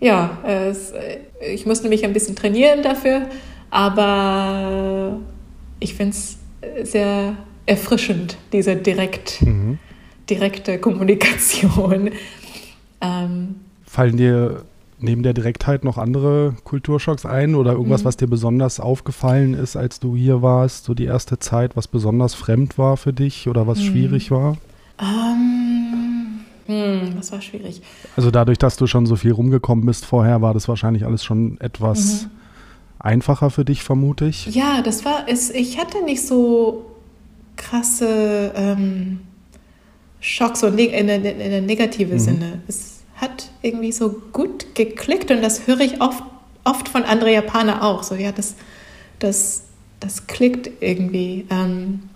[0.00, 0.92] ja, es,
[1.52, 3.22] ich musste mich ein bisschen trainieren dafür.
[3.70, 5.18] Aber
[5.80, 6.38] ich finde es
[6.82, 9.78] sehr erfrischend, diese direkt, mhm.
[10.28, 12.10] direkte Kommunikation.
[13.00, 14.62] Ähm, Fallen dir
[14.98, 18.06] neben der Direktheit noch andere Kulturschocks ein oder irgendwas, mhm.
[18.06, 22.34] was dir besonders aufgefallen ist, als du hier warst, so die erste Zeit, was besonders
[22.34, 23.84] fremd war für dich oder was mhm.
[23.84, 24.56] schwierig war?
[25.00, 27.82] Ähm, hm, was war schwierig?
[28.16, 31.60] Also dadurch, dass du schon so viel rumgekommen bist vorher, war das wahrscheinlich alles schon
[31.60, 32.30] etwas mhm
[33.02, 34.46] einfacher für dich, vermute ich.
[34.46, 35.50] Ja, das war es.
[35.50, 36.84] Ich hatte nicht so
[37.56, 39.20] krasse ähm,
[40.20, 42.20] Schocks so in, in, in einem negativen mhm.
[42.20, 42.62] Sinne.
[42.68, 46.22] Es hat irgendwie so gut geklickt und das höre ich oft,
[46.64, 48.02] oft von anderen Japanern auch.
[48.02, 48.54] So, ja, das,
[49.18, 49.64] das,
[50.00, 51.46] das klickt irgendwie.
[51.50, 52.08] Ähm,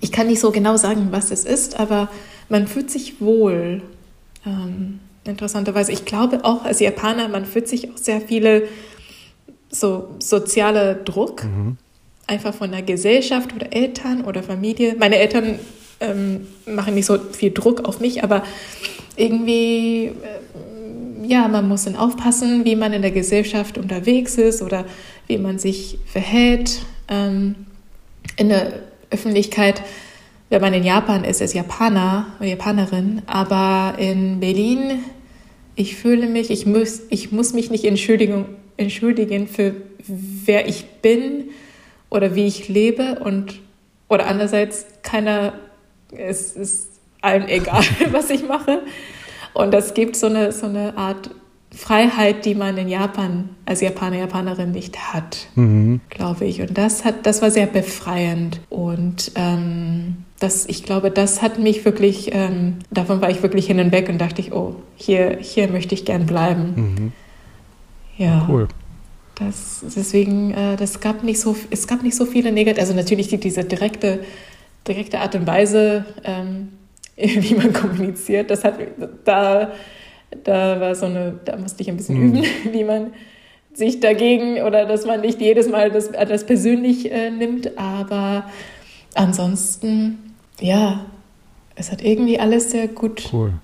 [0.00, 2.08] ich kann nicht so genau sagen, was es ist, aber
[2.48, 3.82] man fühlt sich wohl.
[4.46, 5.92] Ähm, interessanterweise.
[5.92, 8.68] Ich glaube auch als Japaner, man fühlt sich auch sehr viele
[9.70, 11.76] so sozialer Druck, mhm.
[12.26, 14.96] Einfach von der Gesellschaft oder Eltern oder Familie.
[14.98, 15.58] Meine Eltern
[16.00, 18.42] ähm, machen nicht so viel Druck auf mich, aber
[19.16, 24.84] irgendwie, äh, ja, man muss dann aufpassen, wie man in der Gesellschaft unterwegs ist oder
[25.26, 27.54] wie man sich verhält ähm,
[28.36, 28.72] in der
[29.10, 29.82] Öffentlichkeit.
[30.50, 35.04] Wenn man in Japan ist, ist Japaner oder Japanerin, aber in Berlin,
[35.74, 39.74] ich fühle mich, ich muss, ich muss mich nicht entschuldigen, entschuldigen für
[40.06, 41.44] wer ich bin
[42.14, 43.60] oder wie ich lebe und
[44.08, 45.54] oder andererseits keiner
[46.16, 46.88] es ist
[47.20, 48.82] allen egal, was ich mache
[49.52, 51.30] und das gibt so eine so eine Art
[51.74, 56.00] Freiheit, die man in Japan als Japaner Japanerin nicht hat, mhm.
[56.08, 61.42] glaube ich und das hat das war sehr befreiend und ähm, das, ich glaube, das
[61.42, 64.76] hat mich wirklich, ähm, davon war ich wirklich hin und weg und dachte ich, oh,
[64.94, 66.74] hier, hier möchte ich gern bleiben.
[66.76, 67.12] Mhm.
[68.18, 68.46] Ja.
[68.48, 68.68] Cool.
[69.34, 73.28] Das, deswegen, äh, das gab nicht so, es gab nicht so viele negative, also natürlich
[73.28, 74.20] die, diese direkte,
[74.86, 76.68] direkte Art und Weise, ähm,
[77.16, 78.78] wie man kommuniziert, das hat,
[79.24, 79.72] da,
[80.44, 82.36] da war so eine, da musste ich ein bisschen mhm.
[82.36, 83.12] üben, wie man
[83.72, 88.48] sich dagegen oder dass man nicht jedes Mal das, das persönlich äh, nimmt, aber
[89.14, 91.06] ansonsten, ja,
[91.76, 93.54] es hat irgendwie alles sehr gut cool.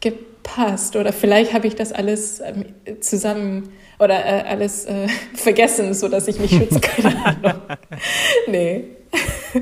[0.00, 0.96] gepasst.
[0.96, 2.66] Oder vielleicht habe ich das alles ähm,
[3.00, 6.80] zusammen oder äh, alles äh, vergessen, sodass ich mich schütze.
[6.80, 7.60] Keine Ahnung.
[8.48, 8.84] nee,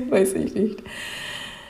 [0.09, 0.83] weiß ich nicht.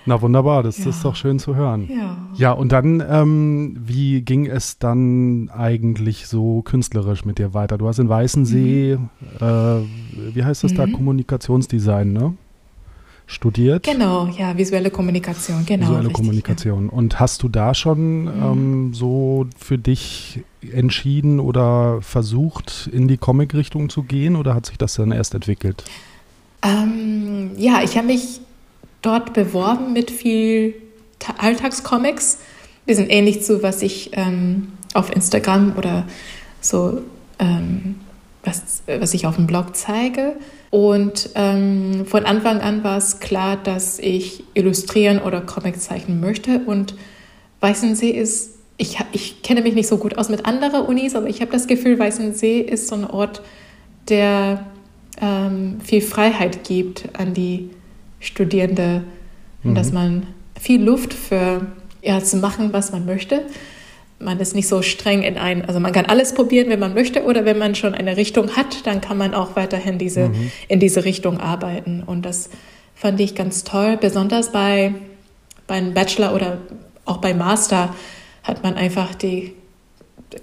[0.08, 0.91] Na wunderbar, das ja.
[0.91, 1.89] ist doch schön zu hören.
[1.89, 7.80] Ja, ja und dann, ähm, wie ging es dann eigentlich so künstlerisch mit dir weiter?
[7.80, 9.10] Du hast in Weißensee, mhm.
[9.39, 10.78] äh, wie heißt das mhm.
[10.78, 12.36] da, Kommunikationsdesign, ne?
[13.27, 13.83] Studiert.
[13.83, 15.85] Genau, ja, visuelle Kommunikation, genau.
[15.85, 16.85] Visuelle richtig, Kommunikation.
[16.85, 16.91] Ja.
[16.91, 18.43] Und hast du da schon mhm.
[18.43, 24.77] ähm, so für dich entschieden oder versucht, in die Comic-Richtung zu gehen oder hat sich
[24.77, 25.83] das dann erst entwickelt?
[26.61, 28.41] Ähm, ja, ich habe mich
[29.01, 30.75] dort beworben mit viel
[31.38, 32.39] Alltagscomics.
[32.88, 36.05] Die sind ähnlich zu, was ich ähm, auf Instagram oder
[36.61, 37.01] so,
[37.39, 37.95] ähm,
[38.43, 40.35] was, was ich auf dem Blog zeige.
[40.71, 46.60] Und ähm, von Anfang an war es klar, dass ich illustrieren oder Comic zeichnen möchte.
[46.65, 46.95] Und
[47.62, 51.41] Weißensee ist, ich, ich kenne mich nicht so gut aus mit anderen Unis, aber ich
[51.41, 53.41] habe das Gefühl, Weißensee ist so ein Ort,
[54.10, 54.65] der
[55.21, 57.69] ähm, viel Freiheit gibt an die
[58.19, 59.04] Studierende
[59.63, 59.69] mhm.
[59.69, 60.28] und dass man
[60.60, 61.67] viel Luft für
[62.01, 63.41] ja, zu machen, was man möchte.
[64.19, 67.23] Man ist nicht so streng in ein, also man kann alles probieren, wenn man möchte,
[67.23, 70.51] oder wenn man schon eine Richtung hat, dann kann man auch weiterhin diese, mhm.
[70.67, 72.01] in diese Richtung arbeiten.
[72.06, 72.49] Und das
[72.95, 74.93] fand ich ganz toll, besonders bei
[75.67, 76.60] beim Bachelor oder
[77.06, 77.93] auch beim Master
[78.43, 79.54] hat man einfach die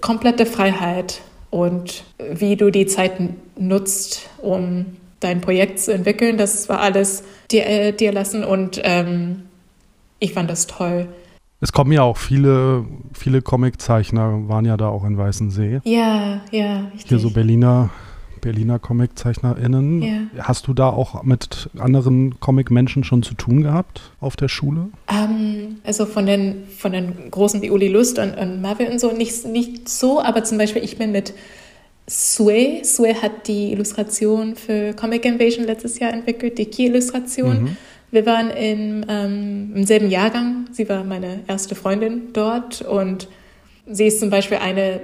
[0.01, 3.13] komplette Freiheit und wie du die Zeit
[3.57, 6.37] nutzt, um dein Projekt zu entwickeln.
[6.37, 9.43] Das war alles dir, äh, dir lassen und ähm,
[10.19, 11.07] ich fand das toll.
[11.63, 15.79] Es kommen ja auch viele, viele Comiczeichner, waren ja da auch in Weißensee.
[15.85, 16.89] Ja, ja.
[16.93, 17.07] Richtig.
[17.07, 17.89] Hier so Berliner,
[18.41, 20.01] Berliner ComiczeichnerInnen.
[20.01, 20.43] Ja.
[20.43, 24.89] Hast du da auch mit anderen Comic-Menschen schon zu tun gehabt auf der Schule?
[25.07, 29.13] Ähm, also von den, von den großen wie Uli Lust und, und Marvel und so
[29.13, 31.33] nicht, nicht so, aber zum Beispiel ich bin mit
[32.07, 32.83] Sue.
[32.83, 37.63] Sue hat die Illustration für Comic Invasion letztes Jahr entwickelt, die Key-Illustration.
[37.63, 37.77] Mhm.
[38.13, 40.67] Wir waren in, ähm, im selben Jahrgang.
[40.71, 43.27] Sie war meine erste Freundin dort und
[43.87, 45.01] sie ist zum Beispiel eine,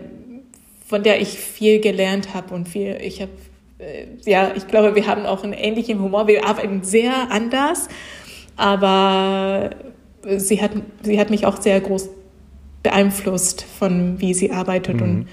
[0.85, 3.31] von der ich viel gelernt habe und viel, ich habe,
[3.79, 6.27] äh, ja, ich glaube, wir haben auch einen ähnlichen Humor.
[6.27, 7.87] Wir arbeiten sehr anders,
[8.57, 9.71] aber
[10.37, 12.09] sie hat, sie hat mich auch sehr groß
[12.83, 15.01] beeinflusst von wie sie arbeitet mhm.
[15.01, 15.27] und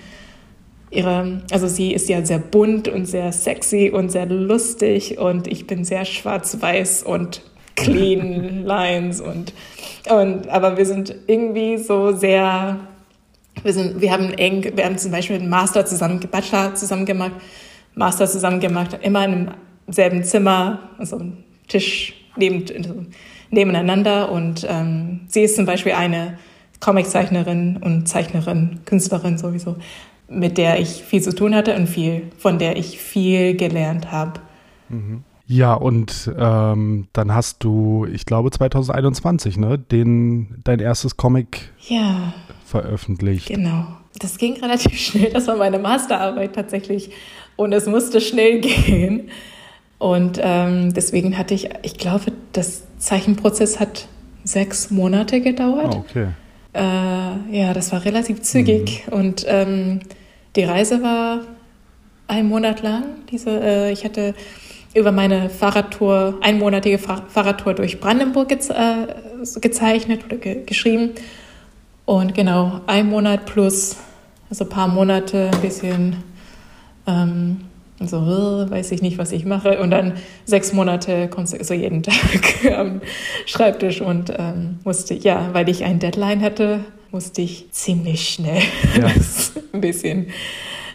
[0.91, 5.67] ihre, also sie ist ja sehr bunt und sehr sexy und sehr lustig und ich
[5.67, 7.43] bin sehr schwarz-weiß und
[7.77, 9.53] clean Lines und,
[10.11, 12.81] und aber wir sind irgendwie so sehr,
[13.63, 17.33] wir sind, wir haben eng, wir haben zum Beispiel einen Master zusammen, Bachelor zusammen gemacht,
[17.95, 19.51] Master zusammen gemacht, immer in einem
[19.89, 21.21] selben Zimmer, also
[21.69, 22.65] Tisch neben,
[23.51, 26.39] nebeneinander und ähm, sie ist zum Beispiel eine
[26.81, 29.77] Comiczeichnerin und Zeichnerin, Künstlerin sowieso
[30.29, 34.41] mit der ich viel zu tun hatte und viel, von der ich viel gelernt habe.
[34.89, 35.25] Mhm.
[35.49, 42.35] Ja, und ähm, dann hast du, ich glaube 2021, ne, den, dein erstes Comic ja,
[42.65, 43.49] veröffentlicht.
[43.49, 43.87] Genau.
[44.19, 45.31] Das ging relativ schnell.
[45.33, 47.11] Das war meine Masterarbeit tatsächlich.
[47.55, 49.31] Und es musste schnell gehen.
[49.99, 54.09] Und ähm, deswegen hatte ich, ich glaube, das Zeichenprozess hat
[54.45, 55.95] sechs Monate gedauert.
[55.95, 56.29] Oh, okay.
[56.75, 56.81] Äh,
[57.59, 59.05] ja, das war relativ zügig.
[59.07, 59.13] Mhm.
[59.13, 60.01] Und ähm,
[60.57, 61.43] die Reise war
[62.27, 63.05] einen Monat lang.
[63.31, 64.35] Diese, äh, ich hatte
[64.97, 71.11] über meine Fahrradtour, einmonatige Fahrradtour durch Brandenburg geze äh, gezeichnet oder ge geschrieben.
[72.07, 73.97] Und genau, ein Monat plus,
[74.49, 76.17] also ein paar Monate, ein bisschen
[77.07, 77.61] ähm,
[78.01, 79.81] so, äh, weiß ich nicht, was ich mache.
[79.81, 81.29] Und dann sechs Monate
[81.63, 83.01] so jeden Tag am
[83.47, 86.81] Schreibtisch und ähm, musste, ja, weil ich ein Deadline hatte,
[87.11, 88.63] musste ich ziemlich schnell
[88.99, 89.07] ja.
[89.73, 90.29] ein bisschen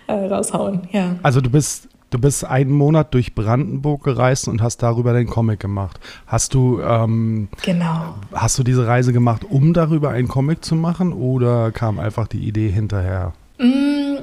[0.08, 0.88] äh, raushauen.
[0.92, 1.16] Ja.
[1.24, 5.62] Also du bist Du bist einen Monat durch Brandenburg gereist und hast darüber den Comic
[5.62, 5.98] gemacht.
[6.28, 8.16] Hast du, ähm, genau.
[8.34, 12.46] hast du diese Reise gemacht, um darüber einen Comic zu machen oder kam einfach die
[12.46, 13.32] Idee hinterher?
[13.60, 14.18] Mm,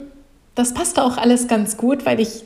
[0.55, 2.44] das passte auch alles ganz gut, weil ich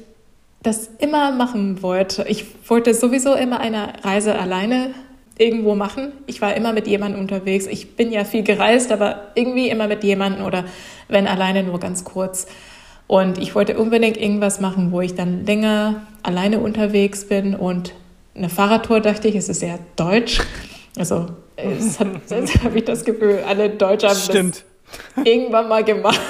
[0.63, 2.25] das immer machen wollte.
[2.29, 4.95] Ich wollte sowieso immer eine Reise alleine
[5.39, 6.13] irgendwo machen.
[6.29, 7.67] Ich war immer mit jemandem unterwegs.
[7.67, 10.65] Ich bin ja viel gereist, aber irgendwie immer mit jemandem oder
[11.09, 12.47] wenn alleine nur ganz kurz.
[13.07, 17.93] Und ich wollte unbedingt irgendwas machen, wo ich dann länger alleine unterwegs bin und
[18.35, 20.41] eine Fahrradtour, dachte ich, es ist sehr deutsch.
[20.97, 24.65] Also, es hat, jetzt habe ich das Gefühl, alle Deutsche haben Stimmt.
[25.17, 26.21] das irgendwann mal gemacht.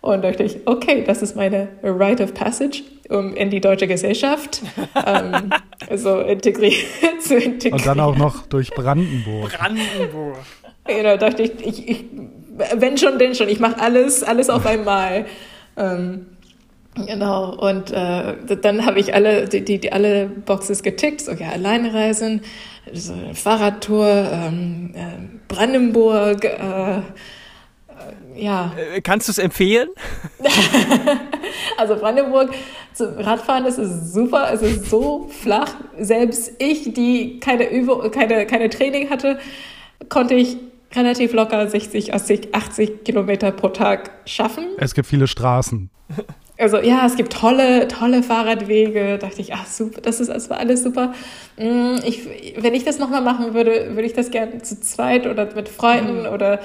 [0.00, 4.60] Und dachte ich, okay, das ist meine Rite of Passage, um in die deutsche Gesellschaft
[5.06, 5.52] ähm,
[5.94, 6.74] so integriert
[7.20, 7.78] zu integrieren.
[7.78, 9.56] Und dann auch noch durch Brandenburg.
[9.56, 10.38] Brandenburg.
[10.86, 12.04] Genau, dachte ich, ich, ich
[12.74, 13.48] wenn schon, denn schon.
[13.48, 15.26] Ich mache alles, alles auf einmal.
[15.76, 16.26] Ähm,
[16.94, 17.54] genau.
[17.54, 21.22] Und äh, dann habe ich alle, die, die, alle Boxes getickt.
[21.22, 22.42] So, ja, alleine reisen,
[22.92, 27.02] so eine Fahrradtour, ähm, äh, Brandenburg, äh,
[28.36, 28.72] ja.
[28.76, 29.88] Äh, kannst du es empfehlen?
[31.76, 32.50] also Brandenburg
[32.92, 35.74] zum Radfahren, das ist super, es ist so flach.
[35.98, 39.38] Selbst ich, die keine Übung, keine, keine Training hatte,
[40.08, 40.56] konnte ich
[40.94, 44.64] relativ locker 60, 80, 80 Kilometer pro Tag schaffen.
[44.78, 45.90] Es gibt viele Straßen.
[46.58, 49.18] Also ja, es gibt tolle, tolle Fahrradwege.
[49.18, 51.12] Da dachte ich, ach super, das ist das war alles super.
[51.56, 52.26] Mm, ich,
[52.56, 56.20] wenn ich das nochmal machen würde, würde ich das gerne zu zweit oder mit Freunden
[56.20, 56.26] mhm.
[56.26, 56.60] oder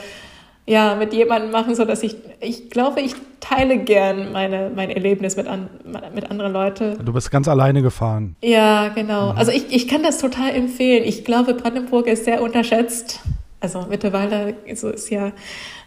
[0.67, 5.37] ja, mit jemandem machen, so dass ich, ich glaube, ich teile gern meine, mein Erlebnis
[5.37, 5.69] mit, an,
[6.13, 6.97] mit anderen Leuten.
[7.03, 8.35] Du bist ganz alleine gefahren.
[8.43, 9.31] Ja, genau.
[9.31, 9.37] Mhm.
[9.37, 11.05] Also ich, ich kann das total empfehlen.
[11.05, 13.21] Ich glaube, Brandenburg ist sehr unterschätzt.
[13.59, 15.31] Also mittlerweile so ist ja,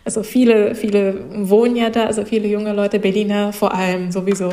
[0.05, 4.53] also viele, viele wohnen ja da, also viele junge Leute, Berliner vor allem sowieso.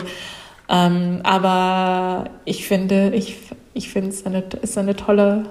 [0.69, 3.37] Ähm, aber ich finde, ich,
[3.73, 5.45] ich finde es eine, ist eine tolle,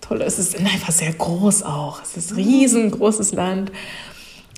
[0.00, 2.02] tolle, es ist einfach sehr groß auch.
[2.02, 3.72] Es ist ein riesengroßes Land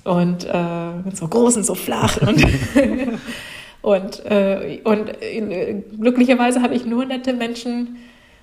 [0.05, 2.44] und äh, so groß und so flach und,
[3.83, 7.99] und, äh, und äh, glücklicherweise habe ich nur nette Menschen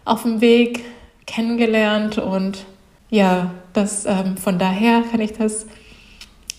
[0.05, 0.85] auf dem Weg
[1.25, 2.65] kennengelernt und
[3.15, 5.65] ja, das, ähm, von daher kann ich das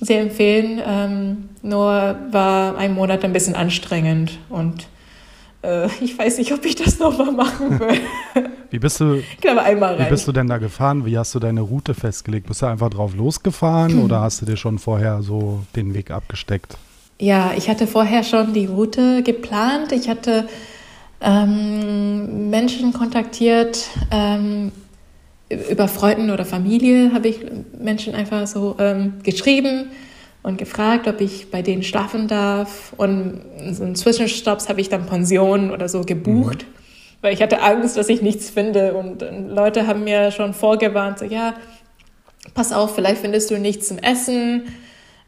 [0.00, 0.80] sehr empfehlen.
[0.84, 4.88] Ähm, nur war ein Monat ein bisschen anstrengend und
[5.62, 8.00] äh, ich weiß nicht, ob ich das nochmal machen will.
[8.70, 10.06] Wie bist du, ich glaube, einmal rein.
[10.06, 11.04] Wie bist du denn da gefahren?
[11.04, 12.46] Wie hast du deine Route festgelegt?
[12.46, 16.78] Bist du einfach drauf losgefahren oder hast du dir schon vorher so den Weg abgesteckt?
[17.18, 19.92] Ja, ich hatte vorher schon die Route geplant.
[19.92, 20.48] Ich hatte
[21.20, 24.72] ähm, Menschen kontaktiert, ähm,
[25.48, 27.40] über Freunden oder Familie habe ich
[27.78, 29.90] Menschen einfach so ähm, geschrieben
[30.42, 32.92] und gefragt, ob ich bei denen schlafen darf.
[32.96, 36.74] Und so in Zwischenstopps habe ich dann Pensionen oder so gebucht, mhm.
[37.20, 38.94] weil ich hatte Angst, dass ich nichts finde.
[38.94, 41.54] Und, und Leute haben mir schon vorgewarnt, so ja,
[42.54, 44.64] pass auf, vielleicht findest du nichts zum Essen.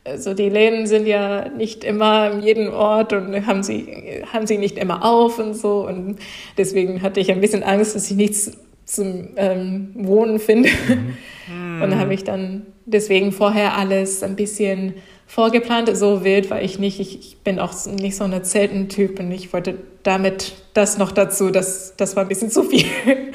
[0.05, 4.59] Also die Läden sind ja nicht immer in jedem Ort und haben sie, haben sie
[4.59, 5.87] nicht immer auf und so.
[5.87, 6.17] Und
[6.57, 8.53] deswegen hatte ich ein bisschen Angst, dass ich nichts
[8.89, 10.71] zum ähm, Wohnen finde.
[11.49, 11.83] Mhm.
[11.83, 14.95] Und da habe ich dann deswegen vorher alles ein bisschen
[15.27, 15.95] vorgeplant.
[15.95, 16.99] So wild war ich nicht.
[16.99, 21.51] Ich, ich bin auch nicht so eine Zeltentyp und ich wollte damit das noch dazu.
[21.51, 22.87] Das, das war ein bisschen zu viel.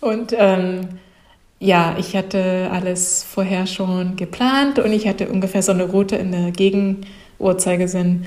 [0.00, 0.80] Und ähm,
[1.60, 6.30] ja, ich hatte alles vorher schon geplant und ich hatte ungefähr so eine Route in
[6.30, 8.26] der Gegenuhrzeigersinn,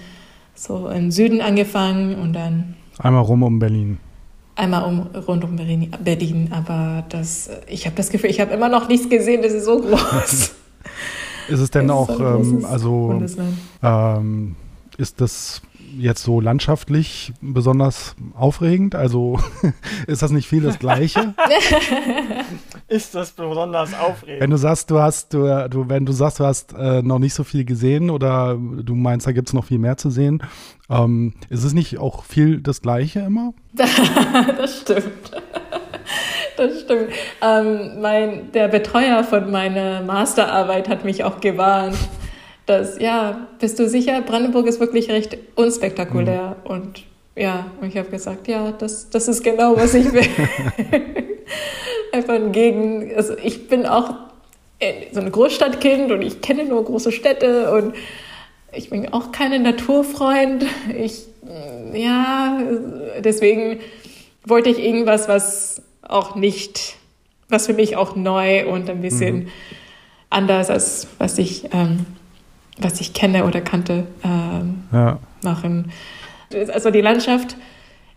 [0.56, 2.74] so im Süden angefangen und dann.
[2.98, 4.00] Einmal rum um Berlin
[4.58, 8.88] einmal um, rund um Berlin, aber das, ich habe das Gefühl, ich habe immer noch
[8.88, 10.52] nichts gesehen, das ist so groß.
[11.48, 13.24] ist es denn auch, ähm, also
[13.84, 14.56] ähm,
[14.98, 15.62] ist das
[15.98, 18.96] jetzt so landschaftlich besonders aufregend?
[18.96, 19.40] Also
[20.08, 21.34] ist das nicht viel das Gleiche?
[22.88, 24.42] ist das besonders aufregend?
[24.42, 27.34] Wenn du sagst, du hast, du, du wenn du sagst, du hast äh, noch nicht
[27.34, 30.44] so viel gesehen oder du meinst, da gibt es noch viel mehr zu sehen,
[30.90, 33.54] ähm, ist es nicht auch viel das Gleiche immer?
[33.74, 35.32] das stimmt.
[36.58, 37.10] Das stimmt.
[37.42, 41.98] Ähm, mein, der Betreuer von meiner Masterarbeit hat mich auch gewarnt
[42.68, 46.58] dass, ja, bist du sicher, Brandenburg ist wirklich recht unspektakulär.
[46.64, 46.70] Mhm.
[46.70, 47.04] Und
[47.36, 50.28] ja, und ich habe gesagt, ja, das, das ist genau, was ich will.
[52.12, 54.14] Einfach gegen, also ich bin auch
[55.12, 57.96] so ein Großstadtkind und ich kenne nur große Städte und
[58.74, 60.66] ich bin auch keine Naturfreund.
[60.96, 61.26] Ich,
[61.94, 62.60] ja,
[63.20, 63.80] deswegen
[64.46, 66.96] wollte ich irgendwas, was auch nicht,
[67.50, 69.48] was für mich auch neu und ein bisschen mhm.
[70.30, 72.06] anders als was ich ähm,
[72.80, 75.20] was ich kenne oder kannte, ähm, ja.
[75.44, 75.92] machen.
[76.74, 77.58] Also die Landschaft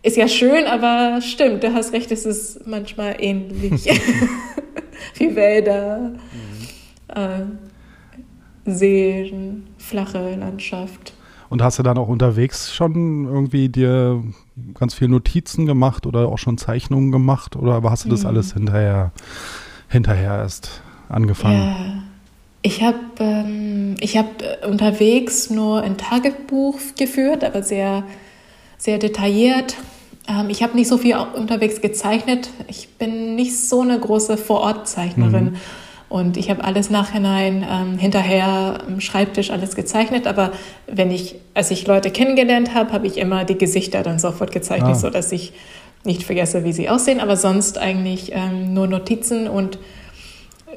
[0.03, 3.85] ist ja schön, aber stimmt, du hast recht, es ist manchmal ähnlich
[5.15, 7.15] wie Wälder, mhm.
[7.15, 7.45] äh,
[8.65, 11.13] Seen, flache Landschaft.
[11.49, 14.23] Und hast du dann auch unterwegs schon irgendwie dir
[14.73, 18.27] ganz viele Notizen gemacht oder auch schon Zeichnungen gemacht oder hast du das mhm.
[18.27, 19.11] alles hinterher,
[19.89, 21.57] hinterher erst angefangen?
[21.57, 22.03] Ja.
[22.63, 28.03] Ich habe ähm, hab äh, unterwegs nur ein Tagebuch geführt, aber sehr,
[28.77, 29.75] sehr detailliert.
[30.27, 32.49] Ähm, ich habe nicht so viel unterwegs gezeichnet.
[32.67, 35.45] Ich bin nicht so eine große Vorortzeichnerin.
[35.45, 35.55] Mhm.
[36.07, 40.27] Und ich habe alles nachhinein ähm, hinterher am Schreibtisch alles gezeichnet.
[40.27, 40.51] Aber
[40.85, 44.91] wenn ich, als ich Leute kennengelernt habe, habe ich immer die Gesichter dann sofort gezeichnet,
[44.91, 44.95] ah.
[44.95, 45.53] sodass ich
[46.03, 47.21] nicht vergesse, wie sie aussehen.
[47.21, 49.79] Aber sonst eigentlich ähm, nur Notizen und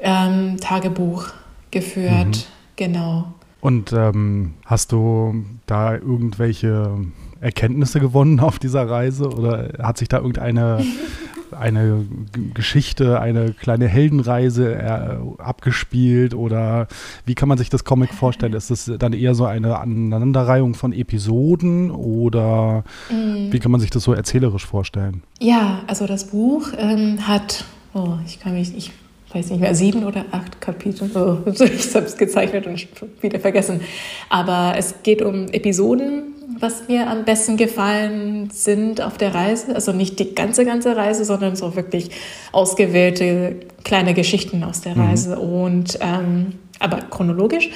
[0.01, 1.27] ähm, Tagebuch
[1.75, 2.25] geführt.
[2.25, 2.43] Mhm.
[2.77, 3.33] Genau.
[3.59, 6.97] Und ähm, hast du da irgendwelche
[7.41, 10.85] Erkenntnisse gewonnen auf dieser Reise oder hat sich da irgendeine
[11.51, 12.05] eine
[12.53, 16.87] Geschichte, eine kleine Heldenreise äh, abgespielt oder
[17.25, 18.53] wie kann man sich das Comic vorstellen?
[18.53, 23.51] Ist es dann eher so eine Aneinanderreihung von Episoden oder mm.
[23.51, 25.23] wie kann man sich das so erzählerisch vorstellen?
[25.39, 28.91] Ja, also das Buch ähm, hat, oh, ich kann mich, ich
[29.35, 31.09] weiß nicht mehr, sieben oder acht Kapitel.
[31.13, 32.87] Oh, ich habe es gezeichnet und
[33.21, 33.81] wieder vergessen.
[34.29, 39.75] Aber es geht um Episoden was mir am besten gefallen sind auf der Reise.
[39.75, 42.11] Also nicht die ganze, ganze Reise, sondern so wirklich
[42.51, 45.01] ausgewählte kleine Geschichten aus der mhm.
[45.01, 45.35] Reise.
[45.35, 45.41] Mhm.
[45.41, 47.69] Und ähm, aber chronologisch.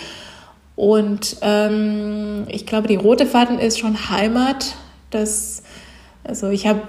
[0.76, 4.76] Und ähm, ich glaube, die rote Faden ist schon Heimat.
[5.10, 5.64] Das,
[6.24, 6.82] also ich habe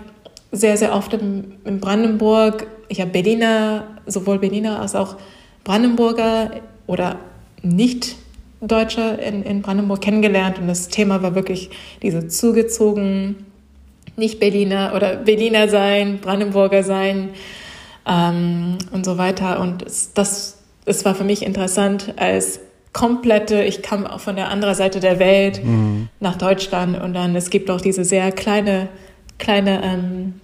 [0.53, 5.17] sehr, sehr oft im, in Brandenburg, ich habe Berliner, sowohl Berliner als auch
[5.65, 6.51] Brandenburger
[6.87, 7.17] oder
[7.63, 8.17] nicht
[8.61, 11.71] Deutsche in, in Brandenburg kennengelernt und das Thema war wirklich
[12.03, 13.47] diese zugezogen,
[14.17, 17.31] nicht Berliner oder Berliner sein, Brandenburger sein
[18.07, 19.61] ähm, und so weiter.
[19.61, 22.61] Und es, das, es war für mich interessant als
[22.93, 26.09] komplette, ich kam auch von der anderen Seite der Welt mhm.
[26.19, 28.89] nach Deutschland und dann es gibt auch diese sehr kleine,
[29.39, 30.41] kleine, ähm,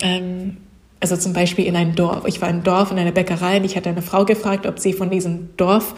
[0.00, 0.56] ähm,
[1.00, 2.24] also zum Beispiel in einem Dorf.
[2.26, 4.92] Ich war im Dorf in einer Bäckerei und ich hatte eine Frau gefragt, ob sie
[4.92, 5.94] von diesem Dorf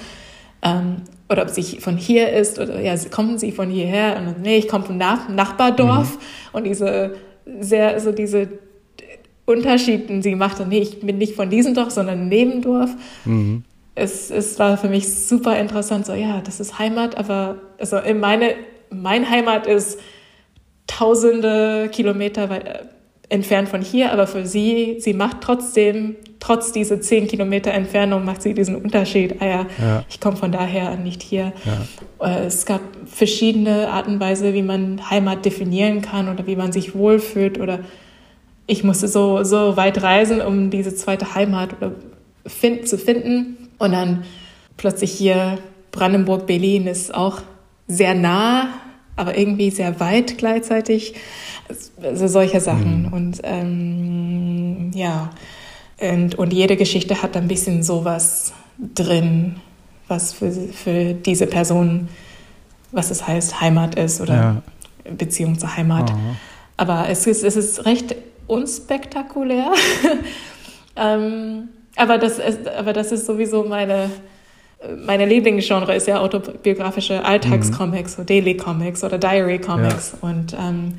[0.62, 4.16] ähm, oder ob sie von hier ist oder ja, kommen sie von hierher?
[4.18, 6.20] Und nee, ich komme vom Nach Nachbardorf mhm.
[6.53, 7.16] und diese
[7.61, 8.49] sehr, so diese
[9.44, 12.90] Unterschiede, sie macht dann, nee, ich bin nicht von diesem Dorf, sondern Nebendorf.
[13.24, 13.64] Mhm.
[13.94, 18.55] Es, es war für mich super interessant, so ja, das ist Heimat, aber also meine,
[18.90, 19.99] mein Heimat ist
[20.86, 22.90] tausende Kilometer weit,
[23.29, 28.43] entfernt von hier, aber für sie, sie macht trotzdem, trotz dieser zehn Kilometer Entfernung, macht
[28.43, 29.37] sie diesen Unterschied.
[29.41, 30.05] Ah ja, ja.
[30.09, 31.53] ich komme von daher nicht hier.
[32.20, 32.27] Ja.
[32.27, 36.72] Äh, es gab verschiedene Arten und Weise, wie man Heimat definieren kann oder wie man
[36.72, 37.81] sich wohlfühlt oder
[38.68, 41.93] ich musste so, so weit reisen, um diese zweite Heimat oder
[42.47, 43.68] find, zu finden.
[43.79, 44.24] Und dann
[44.77, 45.59] plötzlich hier
[45.93, 47.43] Brandenburg, Berlin ist auch
[47.89, 48.68] sehr nah,
[49.17, 51.14] aber irgendwie sehr weit gleichzeitig.
[52.03, 53.03] Also solche Sachen.
[53.03, 53.12] Mhm.
[53.12, 55.31] Und ähm, ja,
[55.99, 59.57] und, und jede Geschichte hat ein bisschen sowas drin,
[60.09, 62.09] was für, für diese Person,
[62.93, 64.62] was es heißt, Heimat ist oder ja.
[65.17, 66.11] Beziehung zur Heimat.
[66.11, 66.37] Aha.
[66.77, 68.14] Aber es ist, es ist recht
[68.47, 69.73] unspektakulär.
[70.97, 74.11] ähm, aber, das ist, aber das ist sowieso meine,
[75.05, 78.22] meine Lieblingsgenre ist ja autobiografische Alltagscomics, mhm.
[78.22, 80.16] so Daily Comics oder Diary Comics.
[80.20, 80.28] Ja.
[80.28, 80.99] Und ähm,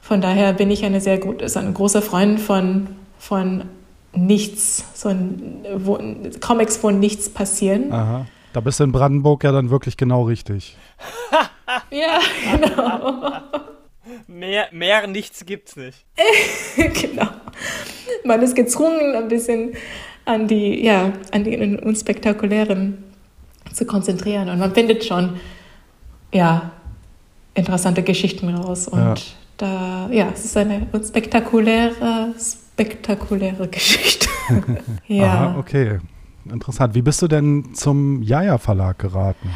[0.00, 3.64] von daher bin ich eine sehr gut, ist ein großer Freund von, von
[4.12, 5.98] nichts, so ein, wo,
[6.40, 7.92] Comics, wo nichts passieren.
[7.92, 8.26] Aha.
[8.52, 10.76] Da bist du in Brandenburg ja dann wirklich genau richtig.
[11.90, 12.20] ja,
[12.56, 13.32] genau.
[14.26, 16.04] Mehr, mehr nichts gibt's nicht.
[16.76, 17.28] genau.
[18.24, 19.74] Man ist gezwungen, ein bisschen
[20.24, 23.04] an die, ja, an die unspektakulären
[23.72, 24.48] zu konzentrieren.
[24.48, 25.36] Und man findet schon,
[26.32, 26.70] ja,
[27.54, 28.88] interessante Geschichten raus.
[28.88, 29.14] Und ja
[29.58, 34.28] da, ja, es ist eine spektakuläre, spektakuläre Geschichte.
[35.06, 35.24] ja.
[35.24, 35.98] Aha, okay.
[36.50, 36.94] Interessant.
[36.94, 39.50] Wie bist du denn zum Jaja Verlag geraten?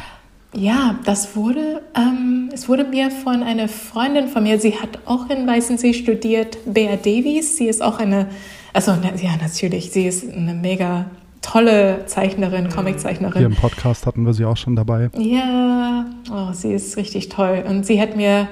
[0.55, 5.27] Ja, das wurde, ähm, es wurde mir von einer Freundin von mir, sie hat auch
[5.29, 7.57] in Weißensee studiert, Bea Davies.
[7.57, 8.27] Sie ist auch eine,
[8.71, 11.05] also ja, natürlich, sie ist eine mega
[11.43, 13.37] tolle Zeichnerin, Comiczeichnerin.
[13.37, 15.11] Hier im Podcast hatten wir sie auch schon dabei.
[15.15, 17.63] Ja, oh, sie ist richtig toll.
[17.67, 18.47] Und sie hat mir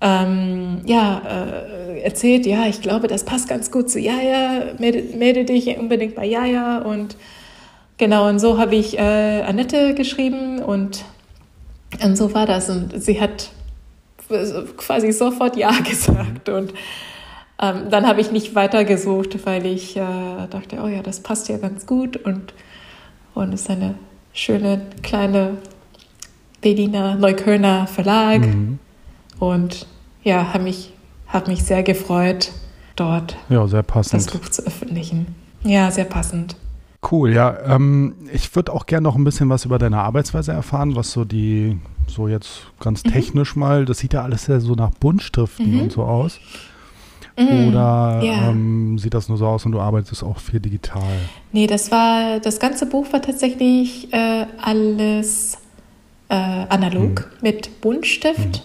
[0.00, 5.44] ähm, ja, äh, erzählt, ja, ich glaube, das passt ganz gut zu Jaja, melde, melde
[5.44, 7.16] dich unbedingt bei Jaja und
[7.96, 11.04] genau, und so habe ich äh, Annette geschrieben und,
[12.02, 13.50] und so war das und sie hat
[14.76, 16.72] quasi sofort Ja gesagt und
[17.60, 20.00] ähm, dann habe ich nicht weitergesucht, weil ich äh,
[20.50, 22.54] dachte, oh ja, das passt ja ganz gut und,
[23.34, 23.94] und es ist eine
[24.32, 25.58] schöne kleine
[26.60, 28.46] Berliner Neuköllner Verlag.
[28.46, 28.78] Mhm.
[29.38, 29.86] Und
[30.22, 30.92] ja, habe mich,
[31.28, 32.52] hab mich sehr gefreut,
[32.96, 34.14] dort ja, sehr passend.
[34.14, 35.34] das Buch zu veröffentlichen.
[35.64, 36.56] Ja, sehr passend.
[37.10, 37.56] Cool, ja.
[37.64, 41.24] Ähm, ich würde auch gerne noch ein bisschen was über deine Arbeitsweise erfahren, was so
[41.24, 41.78] die,
[42.08, 43.10] so jetzt ganz mhm.
[43.10, 45.80] technisch mal, das sieht ja alles ja so nach Buntstiften mhm.
[45.82, 46.40] und so aus.
[47.38, 47.68] Mhm.
[47.68, 48.50] Oder ja.
[48.50, 51.02] ähm, sieht das nur so aus und du arbeitest auch viel digital?
[51.52, 55.58] Nee, das war, das ganze Buch war tatsächlich äh, alles
[56.28, 57.36] äh, analog mhm.
[57.42, 58.38] mit Buntstift.
[58.38, 58.62] Mhm.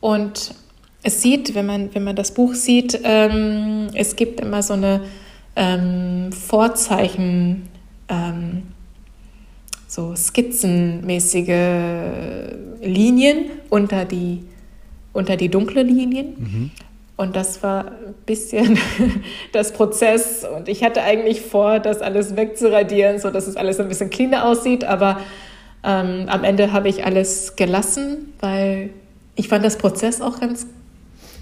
[0.00, 0.54] Und
[1.02, 5.00] es sieht, wenn man, wenn man das Buch sieht, ähm, es gibt immer so eine
[5.54, 7.68] ähm, Vorzeichen,
[8.08, 8.64] ähm,
[9.88, 11.48] so skizzenmäßige
[12.82, 14.42] Linien unter die,
[15.12, 16.26] unter die dunkle Linien.
[16.36, 16.70] Mhm.
[17.16, 18.78] Und das war ein bisschen
[19.52, 20.44] das Prozess.
[20.44, 24.84] Und ich hatte eigentlich vor, das alles wegzuradieren, sodass es alles ein bisschen cleaner aussieht.
[24.84, 25.20] Aber
[25.82, 28.90] ähm, am Ende habe ich alles gelassen, weil
[29.34, 30.66] ich fand das Prozess auch ganz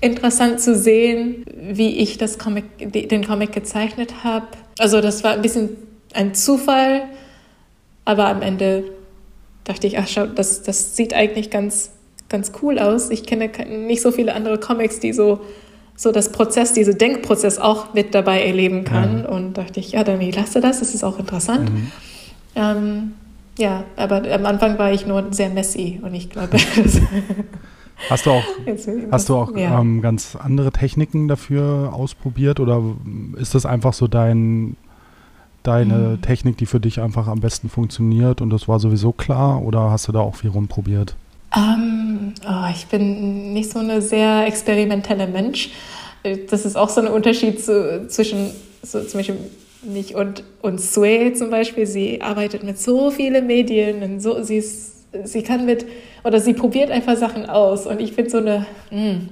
[0.01, 4.47] interessant zu sehen, wie ich das Comic, den Comic gezeichnet habe.
[4.79, 5.71] Also das war ein bisschen
[6.13, 7.03] ein Zufall,
[8.05, 8.85] aber am Ende
[9.65, 11.91] dachte ich, ach schau, das, das sieht eigentlich ganz,
[12.29, 13.11] ganz cool aus.
[13.11, 15.41] Ich kenne nicht so viele andere Comics, die so,
[15.97, 19.21] so das Prozess, diese Denkprozess auch mit dabei erleben kann.
[19.23, 19.29] Ja.
[19.29, 21.73] Und dachte ich, ja, dann lasse das, das ist auch interessant.
[21.73, 21.93] Mhm.
[22.57, 23.13] Ähm,
[23.59, 26.57] ja, aber am Anfang war ich nur sehr messy und ich glaube,
[28.11, 28.43] Hast du auch,
[29.11, 29.81] hast du auch ja.
[29.81, 32.83] ähm, ganz andere Techniken dafür ausprobiert oder
[33.37, 34.77] ist das einfach so dein,
[35.63, 36.23] deine mhm.
[36.23, 40.09] Technik, die für dich einfach am besten funktioniert und das war sowieso klar oder hast
[40.09, 41.17] du da auch viel rumprobiert?
[41.57, 45.71] Um, ähm, oh, ich bin nicht so eine sehr experimentelle Mensch.
[46.51, 48.51] Das ist auch so ein Unterschied zu, zwischen
[48.83, 49.37] so zum Beispiel
[49.83, 51.87] mich und, und Sue zum Beispiel.
[51.87, 55.87] Sie arbeitet mit so vielen Medien und so, sie ist sie kann mit,
[56.25, 57.87] oder sie probiert einfach Sachen aus.
[57.87, 59.29] Und ich bin so eine, mh, hm,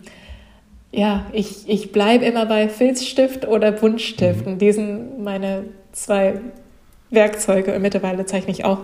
[0.92, 4.46] ja, ich, ich bleibe immer bei Filzstift oder Buntstift.
[4.46, 4.52] Mhm.
[4.52, 6.34] Und die sind meine zwei
[7.10, 7.74] Werkzeuge.
[7.74, 8.78] Und mittlerweile zeichne ich auch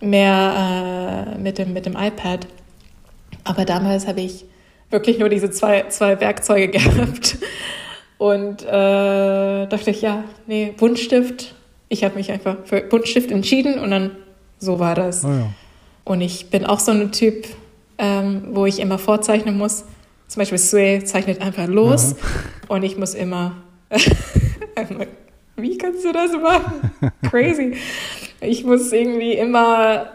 [0.00, 2.46] mehr äh, mit, dem, mit dem iPad.
[3.44, 4.44] Aber damals habe ich
[4.90, 7.38] wirklich nur diese zwei, zwei Werkzeuge gehabt.
[8.18, 11.54] Und äh, dachte ich, ja, nee, Buntstift.
[11.88, 14.12] Ich habe mich einfach für Buntstift entschieden und dann
[14.58, 15.24] so war das.
[15.24, 15.50] Oh ja.
[16.04, 17.46] Und ich bin auch so ein Typ,
[17.98, 19.84] ähm, wo ich immer vorzeichnen muss.
[20.28, 22.18] Zum Beispiel Sue zeichnet einfach los mhm.
[22.68, 23.56] und ich muss immer,
[25.56, 26.90] wie kannst du das machen?
[27.28, 27.74] Crazy.
[28.40, 30.06] Ich muss irgendwie immer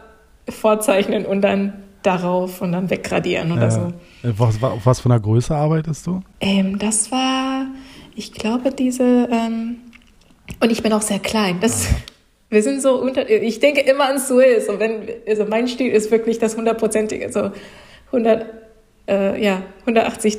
[0.48, 3.72] vorzeichnen und dann darauf und dann wegradieren oder ja.
[3.72, 3.94] so.
[4.24, 6.22] Was, auf was von der Größe arbeitest du?
[6.40, 7.68] Ähm, das war,
[8.16, 9.78] ich glaube, diese, ähm,
[10.60, 11.60] und ich bin auch sehr klein.
[11.62, 11.88] Das,
[12.50, 16.12] wir sind so unter, ich denke immer an Suez und wenn, also mein Stil ist
[16.12, 17.52] wirklich das hundertprozentige, so
[18.08, 18.46] 100,
[19.08, 20.38] äh, ja, 180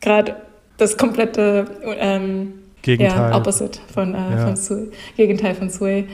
[0.00, 0.36] Grad,
[0.76, 1.66] das komplette,
[1.98, 3.30] ähm, Gegenteil.
[3.30, 4.54] Ja, Opposite von, äh, ja.
[4.54, 6.04] von Gegenteil von Sue.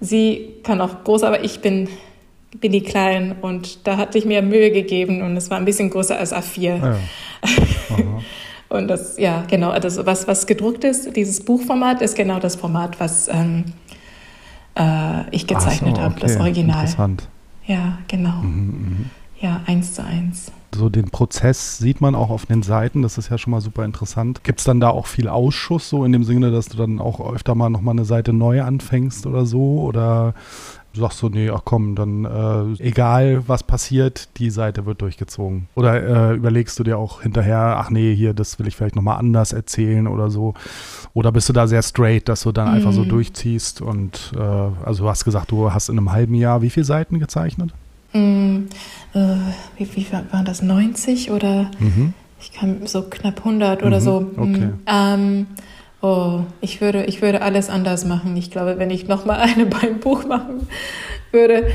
[0.00, 1.88] Sie kann auch groß, aber ich bin,
[2.60, 5.90] bin die klein und da hatte ich mir Mühe gegeben und es war ein bisschen
[5.90, 6.82] größer als A4.
[6.82, 6.96] Ah
[7.98, 8.22] ja.
[8.76, 13.00] und das, ja, genau, also was, was gedruckt ist, dieses Buchformat ist genau das Format,
[13.00, 13.64] was, ähm,
[14.76, 16.80] äh, ich gezeichnet so, habe, das Original.
[16.80, 17.28] Interessant.
[17.66, 18.42] Ja, genau.
[18.42, 19.10] Mhm, mh.
[19.40, 20.52] Ja, eins zu eins.
[20.76, 23.84] So den Prozess sieht man auch auf den Seiten, das ist ja schon mal super
[23.84, 24.44] interessant.
[24.44, 27.32] Gibt es dann da auch viel Ausschuss, so in dem Sinne, dass du dann auch
[27.32, 29.80] öfter mal nochmal eine Seite neu anfängst oder so?
[29.80, 30.34] Oder
[30.96, 35.68] sagst du, nee, ach komm, dann äh, egal was passiert, die Seite wird durchgezogen.
[35.74, 39.18] Oder äh, überlegst du dir auch hinterher, ach nee, hier, das will ich vielleicht nochmal
[39.18, 40.54] anders erzählen oder so.
[41.14, 42.74] Oder bist du da sehr straight, dass du dann mm.
[42.74, 43.10] einfach so mhm.
[43.10, 46.84] durchziehst und äh, also du hast gesagt, du hast in einem halben Jahr wie viele
[46.84, 47.72] Seiten gezeichnet?
[48.12, 48.66] Mm,
[49.76, 52.14] wie, wie waren das, 90 oder mhm.
[52.40, 54.30] ich kann so knapp 100 oder mhm, so.
[54.36, 54.70] Okay.
[54.86, 55.46] Ähm,
[56.02, 58.36] Oh, ich würde, ich würde alles anders machen.
[58.36, 60.68] Ich glaube, wenn ich nochmal eine beim Buch machen
[61.32, 61.68] würde.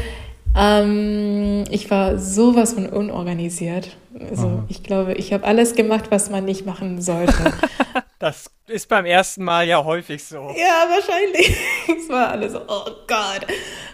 [0.56, 3.96] Ähm, ich war sowas von unorganisiert.
[4.30, 4.66] Also Aha.
[4.68, 7.34] ich glaube, ich habe alles gemacht, was man nicht machen sollte.
[8.22, 10.54] das ist beim ersten Mal ja häufig so.
[10.56, 11.56] Ja, wahrscheinlich.
[11.98, 13.48] es war alles so, oh Gott.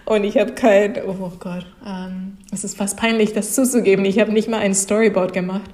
[0.06, 1.66] Und ich habe kein, oh Gott.
[1.86, 4.04] Ähm, es ist fast peinlich, das zuzugeben.
[4.06, 5.72] Ich habe nicht mal ein Storyboard gemacht.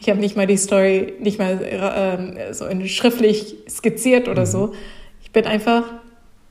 [0.00, 4.46] Ich habe nicht mal die Story, nicht mal äh, so in schriftlich skizziert oder mhm.
[4.46, 4.74] so.
[5.22, 5.84] Ich bin einfach,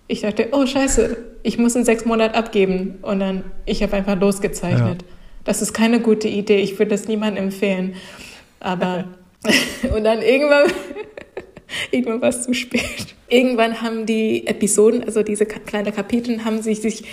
[0.08, 3.00] ich dachte, oh Scheiße, ich muss in sechs Monaten abgeben.
[3.02, 5.02] Und dann, ich habe einfach losgezeichnet.
[5.02, 5.08] Ja.
[5.44, 6.62] Das ist keine gute Idee.
[6.62, 7.96] Ich würde das niemandem empfehlen.
[8.62, 9.06] Aber,
[9.94, 10.72] und dann irgendwann,
[11.92, 13.16] irgendwann war es zu spät.
[13.30, 17.04] Irgendwann haben die Episoden, also diese kleinen Kapitel, haben sich, sich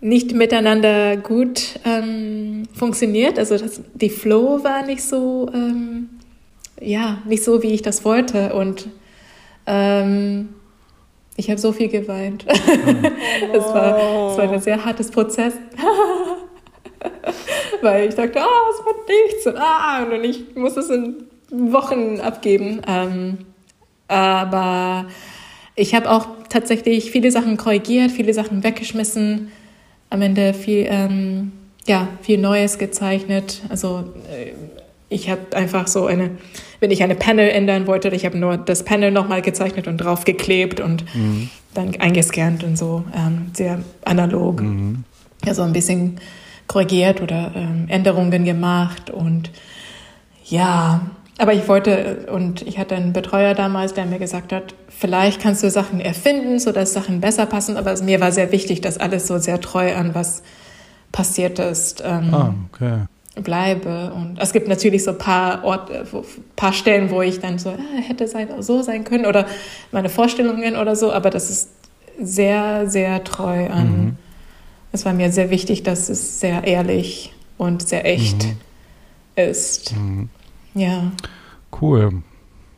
[0.00, 3.38] nicht miteinander gut ähm, funktioniert.
[3.38, 6.08] Also das, die Flow war nicht so, ähm,
[6.80, 8.54] ja, nicht so, wie ich das wollte.
[8.54, 8.88] Und
[9.66, 10.50] ähm,
[11.36, 12.46] Ich habe so viel geweint.
[13.52, 15.54] Es war, war ein sehr hartes Prozess.
[17.82, 22.20] Weil ich dachte, ah, es wird nichts und, ah, und ich muss es in Wochen
[22.20, 22.82] abgeben.
[22.88, 23.38] Ähm,
[24.08, 25.06] aber
[25.74, 29.52] ich habe auch tatsächlich viele Sachen korrigiert, viele Sachen weggeschmissen,
[30.10, 31.52] am Ende viel, ähm,
[31.86, 33.62] ja, viel Neues gezeichnet.
[33.68, 34.52] Also äh,
[35.08, 36.30] ich habe einfach so eine,
[36.80, 40.80] wenn ich eine Panel ändern wollte, ich habe nur das Panel nochmal gezeichnet und draufgeklebt
[40.80, 41.50] und mhm.
[41.74, 44.60] dann eingescannt und so, ähm, sehr analog.
[44.60, 45.04] Mhm.
[45.46, 46.20] Also ein bisschen
[46.66, 49.50] korrigiert oder ähm, Änderungen gemacht und
[50.44, 51.02] ja,
[51.38, 55.62] aber ich wollte, und ich hatte einen Betreuer damals, der mir gesagt hat, vielleicht kannst
[55.62, 59.38] du Sachen erfinden, sodass Sachen besser passen, aber mir war sehr wichtig, dass alles so
[59.38, 60.42] sehr treu an was
[61.12, 62.02] passiert ist.
[62.04, 63.02] Ähm, ah, okay.
[63.42, 66.04] bleibe und es gibt natürlich so ein paar Orte,
[66.56, 69.46] paar Stellen, wo ich dann so ah, hätte sein, so sein können oder
[69.92, 71.68] meine Vorstellungen oder so, aber das ist
[72.20, 73.90] sehr sehr treu an.
[73.90, 74.16] Mhm.
[74.90, 78.56] Es war mir sehr wichtig, dass es sehr ehrlich und sehr echt mhm.
[79.36, 79.94] ist.
[79.94, 80.30] Mhm.
[80.78, 81.12] Ja.
[81.80, 82.22] Cool.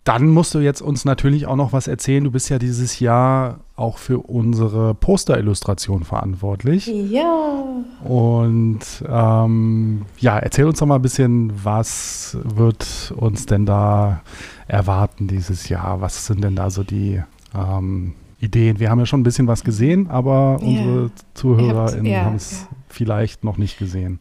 [0.04, 2.24] Dann musst du jetzt uns natürlich auch noch was erzählen.
[2.24, 6.86] Du bist ja dieses Jahr auch für unsere Posterillustration verantwortlich.
[6.86, 7.64] Ja.
[8.02, 14.22] Und ähm, ja, erzähl uns doch mal ein bisschen, was wird uns denn da
[14.66, 16.00] erwarten dieses Jahr?
[16.00, 17.22] Was sind denn da so die
[17.54, 18.80] ähm, Ideen?
[18.80, 20.66] Wir haben ja schon ein bisschen was gesehen, aber ja.
[20.66, 22.76] unsere ZuhörerInnen ja, haben es ja.
[22.88, 24.18] vielleicht noch nicht gesehen.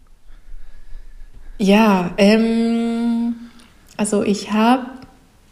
[1.58, 3.34] Ja, ähm
[4.00, 4.86] also ich habe,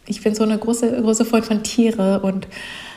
[0.06, 2.48] ich bin so eine große, große Freund von Tiere und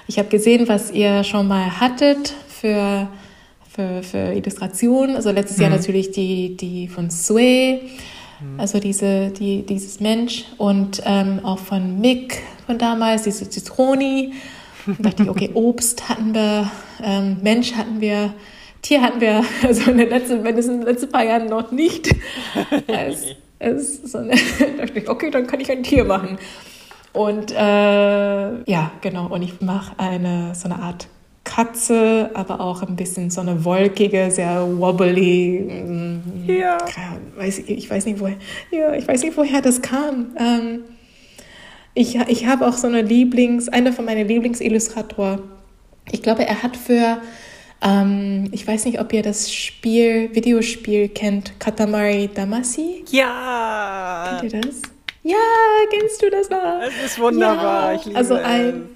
[0.07, 3.09] ich habe gesehen, was ihr schon mal hattet für,
[3.69, 5.17] für, für Illustrationen.
[5.17, 5.63] Also letztes mhm.
[5.63, 7.81] Jahr natürlich die, die von Sue,
[8.39, 8.59] mhm.
[8.59, 14.31] also diese, die, dieses Mensch und ähm, auch von Mick von damals, diese Zitroni.
[14.87, 16.71] Und dachte ich, okay, Obst hatten wir,
[17.03, 18.33] ähm, Mensch hatten wir,
[18.81, 22.09] Tier hatten wir, also in den letzten, in den letzten paar Jahren noch nicht.
[22.87, 23.25] Es,
[23.61, 24.31] es so eine,
[24.77, 26.37] dachte ich, okay, dann kann ich ein Tier machen.
[27.13, 29.27] Und äh, ja, genau.
[29.27, 31.07] Und ich mache eine so eine Art
[31.43, 35.59] Katze, aber auch ein bisschen so eine wolkige, sehr wobbly.
[35.85, 36.77] Mm, ja.
[37.35, 38.37] Weiß, ich weiß nicht woher.
[38.71, 40.35] Ja, ich weiß nicht woher das kam.
[40.37, 40.83] Ähm,
[41.93, 45.39] ich ich habe auch so eine Lieblings, einer von meinen Lieblingsillustrator.
[46.11, 47.17] Ich glaube, er hat für
[47.81, 53.03] ähm, ich weiß nicht, ob ihr das Spiel, Videospiel kennt, Katamari Damacy.
[53.09, 54.37] Ja!
[54.39, 54.81] Kennt ihr das?
[55.23, 55.35] Ja,
[55.91, 56.81] kennst du das noch?
[56.87, 57.99] Es ist wunderbar, ja.
[57.99, 58.89] ich liebe Also ein,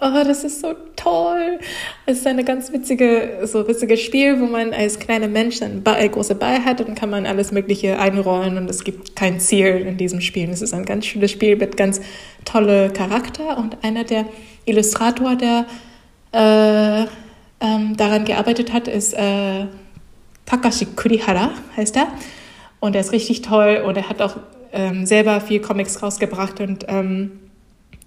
[0.00, 1.58] oh, das ist so toll.
[2.06, 6.08] Es ist ein ganz witzige, so witziges Spiel, wo man als kleiner Mensch einen Ball,
[6.08, 9.84] große Ball hat und dann kann man alles Mögliche einrollen und es gibt kein Ziel
[9.86, 10.50] in diesem Spiel.
[10.50, 12.00] Es ist ein ganz schönes Spiel mit ganz
[12.44, 14.26] tolle Charakter und einer der
[14.64, 15.66] Illustrator, der
[16.32, 17.06] äh,
[17.62, 19.66] ähm, daran gearbeitet hat, ist äh,
[20.44, 22.08] Takashi Kurihara, heißt er.
[22.80, 24.36] Und er ist richtig toll und er hat auch
[24.72, 27.30] ähm, selber viel Comics rausgebracht und ähm,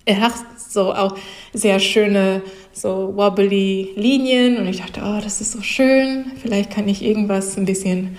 [0.04, 0.34] er hat
[0.70, 1.18] so auch
[1.54, 2.42] sehr schöne,
[2.74, 7.58] so wobbly Linien und ich dachte, oh, das ist so schön, vielleicht kann ich irgendwas
[7.58, 8.18] ein bisschen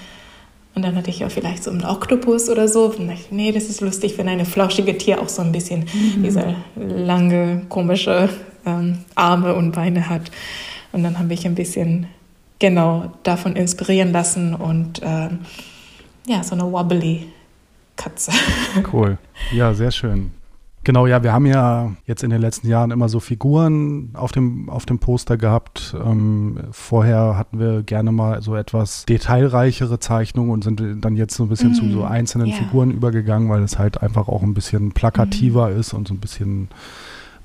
[0.77, 2.93] und dann hatte ich auch vielleicht so einen Oktopus oder so.
[2.93, 6.23] Und dachte, nee, das ist lustig, wenn eine flauschige Tier auch so ein bisschen mhm.
[6.23, 8.29] diese lange, komische
[8.67, 10.31] ähm, Arme und Beine hat.
[10.93, 12.07] Und dann habe ich ein bisschen
[12.59, 15.41] genau davon inspirieren lassen und ähm,
[16.27, 17.27] ja, so eine wobbly
[17.97, 18.33] Katze.
[18.93, 19.19] Cool.
[19.53, 20.33] Ja, sehr schön.
[20.87, 24.71] Genau, ja, wir haben ja jetzt in den letzten Jahren immer so Figuren auf dem,
[24.71, 25.97] auf dem Poster gehabt.
[26.01, 31.43] Ähm, vorher hatten wir gerne mal so etwas detailreichere Zeichnungen und sind dann jetzt so
[31.43, 32.05] ein bisschen mm, zu so mhm.
[32.05, 32.57] einzelnen yeah.
[32.59, 35.81] Figuren übergegangen, weil es halt einfach auch ein bisschen plakativer mm.
[35.81, 36.69] ist und so ein bisschen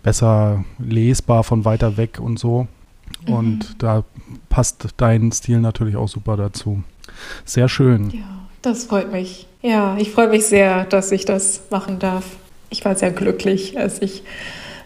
[0.03, 2.67] besser lesbar von weiter weg und so.
[3.25, 3.77] Und mhm.
[3.77, 4.03] da
[4.49, 6.83] passt dein Stil natürlich auch super dazu.
[7.45, 8.09] Sehr schön.
[8.11, 9.47] Ja, das freut mich.
[9.61, 12.25] Ja, ich freue mich sehr, dass ich das machen darf.
[12.69, 14.23] Ich war sehr glücklich, als ich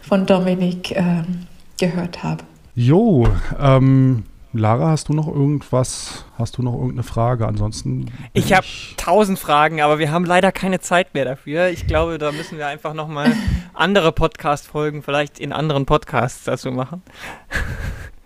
[0.02, 1.48] von Dominik ähm,
[1.80, 2.44] gehört habe.
[2.76, 3.28] Jo,
[3.60, 4.24] ähm,
[4.58, 6.26] Lara, hast du noch irgendwas?
[6.38, 7.46] Hast du noch irgendeine Frage?
[7.46, 8.12] Ansonsten.
[8.34, 8.66] Ich habe
[8.96, 11.70] tausend Fragen, aber wir haben leider keine Zeit mehr dafür.
[11.70, 13.34] Ich glaube, da müssen wir einfach nochmal
[13.74, 17.02] andere Podcast-Folgen vielleicht in anderen Podcasts dazu machen.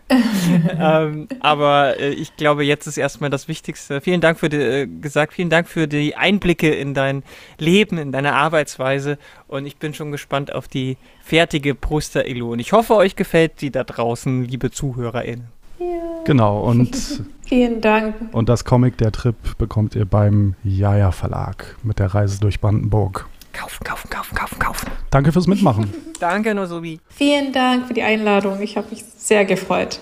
[0.80, 4.02] ähm, aber äh, ich glaube, jetzt ist erstmal das Wichtigste.
[4.02, 7.24] Vielen Dank für die, äh, gesagt, vielen Dank für die Einblicke in dein
[7.58, 9.18] Leben, in deine Arbeitsweise.
[9.48, 12.52] Und ich bin schon gespannt auf die fertige Poster-Elo.
[12.52, 15.48] Und ich hoffe, euch gefällt die da draußen, liebe ZuhörerInnen.
[15.80, 15.86] Ja.
[16.26, 18.16] Genau, und vielen Dank.
[18.32, 23.28] Und das Comic Der Trip bekommt ihr beim Jaja Verlag mit der Reise durch Brandenburg.
[23.54, 24.92] Kaufen, kaufen, kaufen, kaufen, kaufen.
[25.10, 25.94] Danke fürs Mitmachen.
[26.20, 27.00] Danke, Nozomi.
[27.10, 28.62] Vielen Dank für die Einladung.
[28.62, 30.00] Ich habe mich sehr gefreut.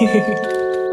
[0.00, 0.78] Yay.